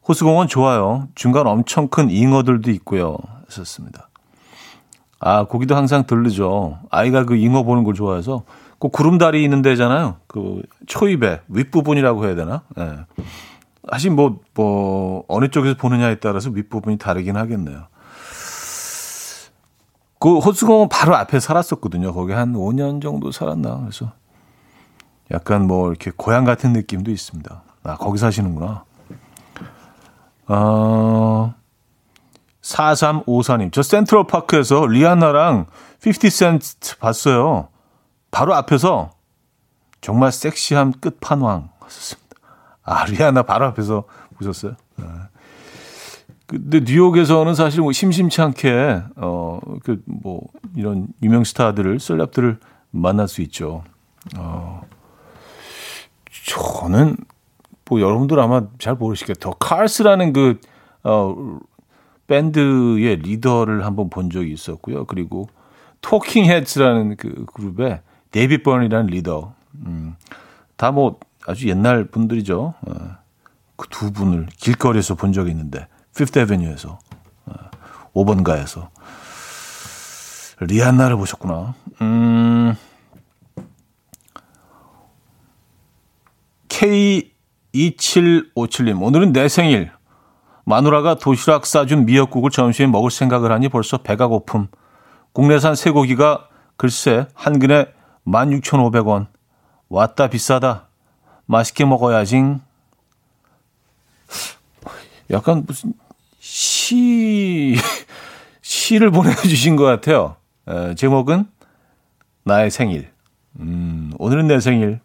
호수공원 0.07 0.47
좋아요. 0.47 1.07
중간 1.15 1.47
엄청 1.47 1.87
큰 1.87 2.09
잉어들도 2.09 2.71
있고요. 2.71 3.17
하셨습니다. 3.47 4.09
아, 5.19 5.45
거기도 5.45 5.75
항상 5.75 6.05
들르죠. 6.05 6.79
아이가 6.89 7.25
그 7.25 7.35
잉어 7.35 7.63
보는 7.63 7.83
걸 7.83 7.93
좋아해서 7.93 8.43
그 8.79 8.89
구름다리 8.89 9.43
있는 9.43 9.61
데잖아요. 9.61 10.17
그 10.27 10.61
초입에 10.85 11.41
윗부분이라고 11.47 12.25
해야 12.25 12.35
되나? 12.35 12.61
예. 12.77 12.83
네. 12.83 12.97
사실 13.89 14.11
뭐, 14.11 14.39
뭐, 14.53 15.23
어느 15.27 15.47
쪽에서 15.47 15.75
보느냐에 15.77 16.15
따라서 16.15 16.49
윗부분이 16.49 16.97
다르긴 16.97 17.37
하겠네요. 17.37 17.87
그 20.19 20.39
호수공원 20.39 20.89
바로 20.89 21.15
앞에 21.15 21.39
살았었거든요. 21.39 22.13
거기 22.13 22.33
한 22.33 22.53
5년 22.53 23.01
정도 23.01 23.31
살았나. 23.31 23.79
그래서 23.79 24.11
약간 25.31 25.67
뭐 25.67 25.89
이렇게 25.89 26.11
고향 26.15 26.45
같은 26.45 26.73
느낌도 26.73 27.11
있습니다. 27.11 27.61
아, 27.83 27.95
거기 27.97 28.17
사시는구나. 28.17 28.83
어, 30.47 31.53
4354님, 32.61 33.71
저 33.71 33.81
센트럴파크에서 33.81 34.85
리아나랑 34.87 35.65
50센트 36.01 36.97
봤어요. 36.99 37.69
바로 38.31 38.53
앞에서 38.55 39.11
정말 40.01 40.31
섹시한 40.31 40.93
끝판왕. 40.99 41.69
아, 42.83 43.05
리아나 43.05 43.43
바로 43.43 43.65
앞에서 43.67 44.03
보셨어요? 44.37 44.75
네. 44.97 45.05
근데 46.45 46.79
뉴욕에서는 46.81 47.55
사실 47.55 47.81
뭐 47.81 47.91
심심치 47.91 48.41
않게 48.41 49.01
어 49.17 49.59
그 49.83 50.01
뭐 50.05 50.43
이런 50.75 51.07
유명 51.21 51.43
스타들을 51.43 51.99
셀럽들을 51.99 52.57
만날 52.91 53.27
수 53.27 53.41
있죠. 53.41 53.83
어 54.37 54.81
저는 56.47 57.17
뭐 57.85 57.99
여러분들 58.01 58.39
아마 58.39 58.63
잘 58.79 58.95
모르시겠다. 58.95 59.39
더 59.41 59.51
칼스라는 59.51 60.33
그 60.33 60.59
어, 61.03 61.59
밴드의 62.27 63.17
리더를 63.17 63.85
한번 63.85 64.09
본 64.09 64.29
적이 64.29 64.53
있었고요. 64.53 65.05
그리고 65.05 65.47
Talking 66.01 66.45
Heads라는 66.45 67.17
그 67.17 67.45
그룹의 67.53 68.01
데이비 68.31 68.63
번이라는 68.63 69.07
리더. 69.07 69.53
음, 69.85 70.15
다 70.77 70.91
뭐 70.91 71.19
아주 71.45 71.67
옛날 71.69 72.05
분들이죠. 72.05 72.73
어, 72.81 72.93
그 73.75 73.87
두 73.89 74.11
분을 74.11 74.47
길거리에서 74.57 75.15
본 75.15 75.33
적이 75.33 75.51
있는데 75.51 75.87
Fifth 76.17 76.39
Avenue에서 76.39 76.99
어, 77.45 77.53
5번가에서 78.13 78.87
리안나를 80.61 81.15
보셨구나. 81.17 81.75
음. 82.01 82.36
K2757님, 86.77 89.01
오늘은 89.01 89.33
내 89.33 89.49
생일. 89.49 89.89
마누라가 90.63 91.15
도시락 91.15 91.65
싸준 91.65 92.05
미역국을 92.05 92.51
점심에 92.51 92.85
먹을 92.87 93.09
생각을 93.09 93.51
하니 93.51 93.67
벌써 93.69 93.97
배가 93.97 94.27
고픔. 94.27 94.67
국내산 95.31 95.73
쇠고기가 95.75 96.47
글쎄 96.75 97.25
한 97.33 97.57
근에 97.57 97.87
16,500원. 98.27 99.25
왔다 99.89 100.27
비싸다. 100.27 100.89
맛있게 101.45 101.83
먹어야지. 101.85 102.57
약간 105.31 105.63
무슨 105.65 105.93
시 106.39 107.75
시를 108.61 109.09
보내주신 109.09 109.77
것 109.77 109.85
같아요. 109.85 110.35
에, 110.67 110.93
제목은 110.93 111.47
나의 112.43 112.69
생일. 112.69 113.09
음, 113.59 114.13
오늘은 114.19 114.45
내 114.47 114.59
생일. 114.59 114.99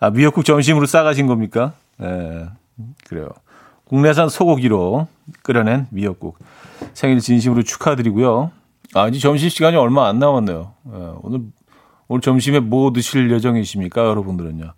아, 0.00 0.10
미역국 0.10 0.44
점심으로 0.44 0.86
싸가신 0.86 1.26
겁니까? 1.26 1.72
에, 2.00 2.46
그래요. 3.08 3.28
국내산 3.84 4.28
소고기로 4.28 5.08
끓여낸 5.42 5.86
미역국. 5.90 6.38
생일 6.94 7.20
진심으로 7.20 7.62
축하드리고요. 7.62 8.50
아, 8.94 9.08
이제 9.08 9.18
점심시간이 9.18 9.76
얼마 9.76 10.08
안 10.08 10.18
남았네요. 10.18 10.72
에, 10.86 11.12
오늘, 11.22 11.40
오늘 12.06 12.20
점심에 12.20 12.60
뭐 12.60 12.92
드실 12.92 13.30
예정이십니까, 13.30 14.04
여러분들은요? 14.04 14.72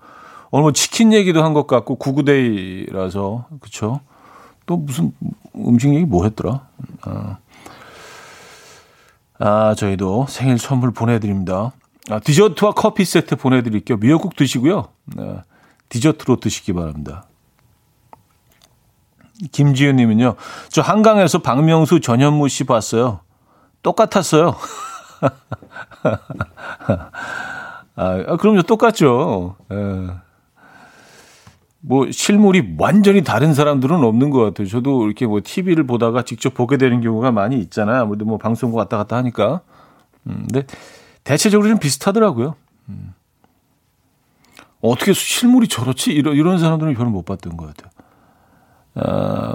오늘 0.53 0.62
뭐 0.62 0.73
치킨 0.73 1.12
얘기도 1.12 1.45
한 1.45 1.55
것 1.55 1.66
같고, 1.66 1.97
구구데이라서, 1.97 3.47
그쵸? 3.61 4.01
또 4.66 4.77
무슨 4.77 5.12
음식 5.57 5.95
얘기 5.95 6.05
뭐 6.05 6.25
했더라? 6.25 6.66
아, 7.03 7.39
아 9.39 9.75
저희도 9.77 10.27
생일 10.29 10.59
선물 10.59 10.91
보내드립니다. 10.93 11.73
아, 12.09 12.18
디저트와 12.18 12.72
커피 12.72 13.05
세트 13.05 13.36
보내드릴게요. 13.36 13.98
미역국 13.98 14.36
드시고요. 14.36 14.88
네, 15.16 15.42
디저트로 15.88 16.36
드시기 16.36 16.72
바랍니다. 16.72 17.26
김지윤 19.53 19.96
님은요. 19.96 20.34
저 20.68 20.82
한강에서 20.82 21.40
박명수 21.40 22.01
전현무 22.01 22.48
씨 22.48 22.64
봤어요. 22.64 23.20
똑같았어요. 23.82 24.55
아, 27.96 28.36
그럼요. 28.36 28.62
똑같죠. 28.62 29.57
예. 29.72 30.11
뭐 31.82 32.11
실물이 32.11 32.74
완전히 32.78 33.24
다른 33.24 33.55
사람들은 33.55 34.05
없는 34.05 34.30
것 34.30 34.40
같아요. 34.40 34.68
저도 34.68 35.07
이렇게 35.07 35.26
뭐 35.26 35.40
TV를 35.42 35.86
보다가 35.86 36.22
직접 36.22 36.53
보게 36.53 36.76
되는 36.76 37.01
경우가 37.01 37.32
많이 37.32 37.59
있잖아요. 37.59 38.03
아무래도 38.03 38.26
뭐 38.26 38.36
방송국 38.36 38.76
왔다 38.76 38.98
갔다 38.98 39.16
하니까. 39.16 39.62
음, 40.26 40.46
근데 40.51 40.66
대체적으로 41.25 41.68
좀 41.68 41.79
비슷하더라고요. 41.79 42.57
음. 42.89 43.14
어떻게 44.81 45.12
실물이 45.12 45.68
저렇지? 45.68 46.12
이런, 46.12 46.35
이런 46.37 46.59
사람들은 46.59 46.95
별로 46.95 47.11
못 47.11 47.25
봤던 47.25 47.57
것 47.57 47.75
같아요. 47.75 47.91
아, 48.95 49.55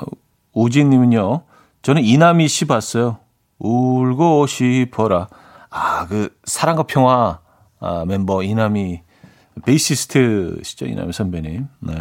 오진님은요, 0.54 1.44
저는 1.82 2.04
이남희 2.04 2.48
씨 2.48 2.66
봤어요. 2.66 3.18
울고 3.60 4.48
싶어라. 4.48 5.28
아, 5.70 6.08
그, 6.08 6.38
사랑과 6.46 6.84
평화 6.84 7.40
아, 7.80 8.06
멤버 8.06 8.44
이남희 8.44 9.02
베이시스트시죠, 9.66 10.86
이남희 10.86 11.12
선배님. 11.14 11.68
네. 11.80 11.94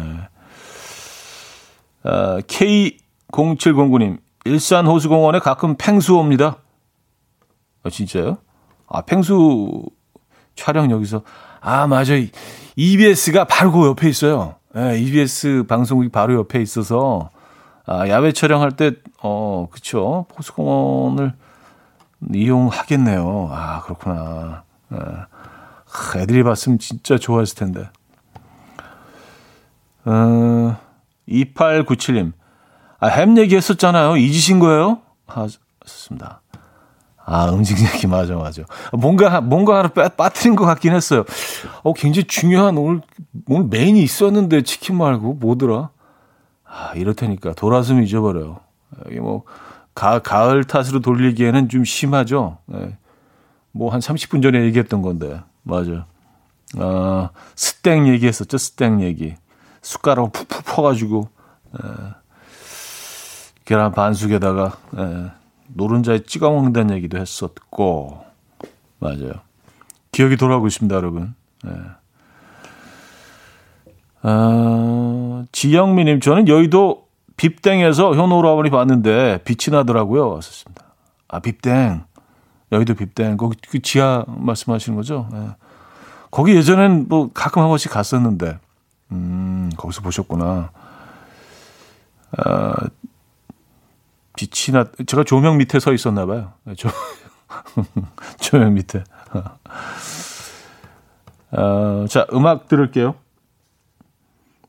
아, 2.03 2.39
K0709님, 2.41 4.19
일산 4.45 4.85
호수공원에 4.85 5.39
가끔 5.39 5.75
팽수 5.77 6.15
옵니다. 6.15 6.57
아, 7.83 7.89
진짜요? 7.89 8.37
아, 8.87 9.01
팽수 9.01 9.83
촬영 10.55 10.91
여기서. 10.91 11.21
아, 11.61 11.87
맞아. 11.87 12.13
EBS가 12.75 13.45
바로 13.45 13.71
그 13.71 13.87
옆에 13.87 14.09
있어요. 14.09 14.55
네, 14.73 14.99
EBS 14.99 15.65
방송국이 15.67 16.09
바로 16.09 16.35
옆에 16.35 16.61
있어서, 16.61 17.29
아, 17.85 18.07
야외 18.07 18.31
촬영할 18.31 18.71
때, 18.71 18.93
어, 19.21 19.67
그쵸. 19.71 20.25
호수공원을 20.37 21.33
이용하겠네요. 22.33 23.49
아, 23.51 23.81
그렇구나. 23.81 24.63
네. 24.89 24.97
애들이 26.17 26.43
봤으면 26.43 26.79
진짜 26.79 27.17
좋아했을 27.17 27.57
텐데. 27.57 27.89
어, 30.05 30.77
2897님. 31.27 32.33
아, 32.99 33.07
햄 33.07 33.37
얘기했었잖아요. 33.37 34.17
잊으신 34.17 34.59
거예요? 34.59 34.99
하셨습니다. 35.27 36.41
아, 37.27 37.49
음식 37.49 37.79
얘기, 37.81 38.05
맞아, 38.05 38.35
맞아. 38.35 38.63
뭔가, 38.93 39.41
뭔가 39.41 39.79
하나 39.79 39.87
빠, 39.87 40.07
빠뜨린 40.09 40.55
것 40.55 40.65
같긴 40.65 40.93
했어요. 40.93 41.25
어, 41.81 41.93
굉장히 41.93 42.27
중요한 42.27 42.77
오늘, 42.77 43.01
오늘 43.47 43.67
메인이 43.67 44.01
있었는데 44.01 44.61
치킨 44.61 44.97
말고 44.97 45.33
뭐더라? 45.33 45.89
아, 46.63 46.93
이렇다니까. 46.95 47.53
돌아서면 47.53 48.03
잊어버려요. 48.03 48.59
이게 49.09 49.19
뭐, 49.19 49.43
가, 49.95 50.19
가을 50.19 50.63
탓으로 50.65 50.99
돌리기에는 50.99 51.69
좀 51.69 51.83
심하죠. 51.83 52.59
네. 52.67 52.95
뭐한 53.71 54.01
30분 54.01 54.43
전에 54.43 54.63
얘기했던 54.65 55.01
건데. 55.01 55.41
맞아. 55.63 56.05
어, 56.77 57.29
스땡 57.55 58.07
얘기했었죠. 58.07 58.57
스땡 58.57 59.01
얘기. 59.01 59.35
숟가락 59.81 60.31
푹푹 60.31 60.65
퍼가지고, 60.65 61.27
에, 61.73 61.87
계란 63.65 63.91
반숙에다가, 63.93 64.77
에, 64.97 65.31
노른자에 65.75 66.23
찍어 66.23 66.49
먹는다는 66.51 66.95
얘기도 66.95 67.17
했었고, 67.17 68.25
맞아요. 68.99 69.33
기억이 70.11 70.37
돌아오고 70.37 70.67
있습니다, 70.67 70.95
여러분. 70.95 71.35
에. 71.65 71.69
어, 74.23 75.45
지영미님, 75.51 76.19
저는 76.19 76.47
여의도 76.47 77.05
빕땡에서 77.37 78.15
현호 78.15 78.37
오라버니 78.39 78.69
봤는데 78.69 79.39
빛이 79.43 79.75
나더라고요. 79.75 80.29
왔었습니다. 80.29 80.83
아, 81.27 81.39
빕땡. 81.41 82.05
여의도 82.71 82.95
빕땡 82.95 83.37
거기 83.37 83.57
그 83.69 83.81
지하 83.81 84.25
말씀하시는 84.27 84.95
거죠? 84.95 85.29
예. 85.33 85.49
거기 86.31 86.55
예전엔 86.55 87.07
뭐 87.07 87.29
가끔 87.33 87.61
한 87.61 87.69
번씩 87.69 87.91
갔었는데 87.91 88.57
음 89.11 89.69
거기서 89.77 90.01
보셨구나. 90.01 90.71
아, 92.37 92.73
빛이 94.35 94.73
나 94.73 94.85
제가 95.05 95.23
조명 95.23 95.57
밑에 95.57 95.79
서 95.79 95.93
있었나 95.93 96.25
봐요. 96.25 96.53
예, 96.67 96.75
조, 96.75 96.89
조명 98.39 98.73
밑에. 98.73 99.03
아, 101.51 102.05
자 102.09 102.27
음악 102.33 102.67
들을게요. 102.67 103.15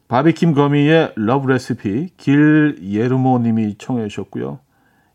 바비킴 0.09 0.55
거미의 0.55 1.13
Love 1.17 1.49
Recipe 1.49 2.11
길예르모 2.17 3.41
님이 3.41 3.77
청해 3.77 4.09
주셨고요. 4.09 4.61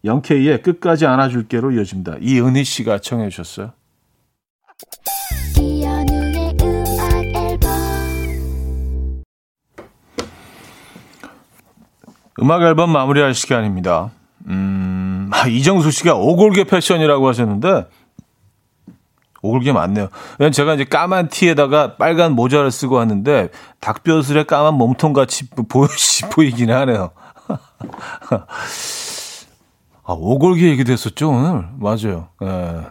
영케이의 0.03 0.63
끝까지 0.63 1.05
안아줄게로 1.05 1.71
이어집니다. 1.71 2.17
이은희 2.19 2.63
씨가 2.63 2.99
청해 2.99 3.29
주셨어요. 3.29 3.71
음악 12.41 12.63
앨범 12.63 12.89
마무리할 12.89 13.35
시간입니다. 13.35 14.11
음, 14.47 15.29
아, 15.31 15.47
이정수 15.47 15.91
씨가 15.91 16.15
오골계 16.15 16.65
패션이라고 16.65 17.27
하셨는데, 17.27 17.87
오골계 19.41 19.73
맞네요. 19.73 20.09
왜냐면 20.37 20.51
제가 20.51 20.75
이제 20.75 20.83
까만 20.83 21.29
티에다가 21.29 21.95
빨간 21.95 22.33
모자를 22.33 22.71
쓰고 22.71 22.95
왔는데, 22.95 23.49
닭뼈슬에 23.79 24.43
까만 24.43 24.75
몸통 24.75 25.13
같이 25.13 25.49
보이, 25.49 25.87
보이긴 26.31 26.71
하네요. 26.71 27.11
아, 30.03 30.13
오골계 30.13 30.69
얘기도 30.69 30.91
했었죠, 30.91 31.29
오늘. 31.29 31.65
맞아요. 31.79 32.27
예. 32.43 32.81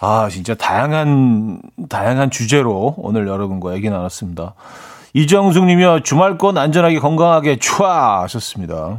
아, 0.00 0.28
진짜 0.28 0.54
다양한, 0.54 1.62
다양한 1.88 2.30
주제로 2.30 2.94
오늘 2.98 3.28
여러분과 3.28 3.74
얘기 3.74 3.88
나눴습니다. 3.88 4.54
이정숙 5.14 5.64
님이요. 5.66 6.00
주말권 6.02 6.58
안전하게 6.58 6.98
건강하게 6.98 7.56
촤 7.56 7.84
하셨습니다. 8.22 8.98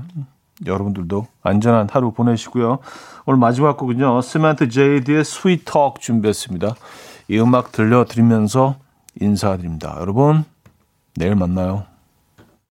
여러분들도 0.66 1.28
안전한 1.42 1.88
하루 1.92 2.12
보내시고요. 2.12 2.80
오늘 3.26 3.40
마지막 3.40 3.78
곡은요. 3.78 4.22
스멘트 4.22 4.70
제이드의 4.70 5.24
Sweet 5.24 5.64
Talk 5.66 6.00
준비했습니다. 6.00 6.76
이 7.30 7.40
음악 7.40 7.72
들려드리면서 7.72 8.76
인사드립니다. 9.22 9.98
여러분, 10.00 10.44
내일 11.16 11.36
만나요. 11.36 11.93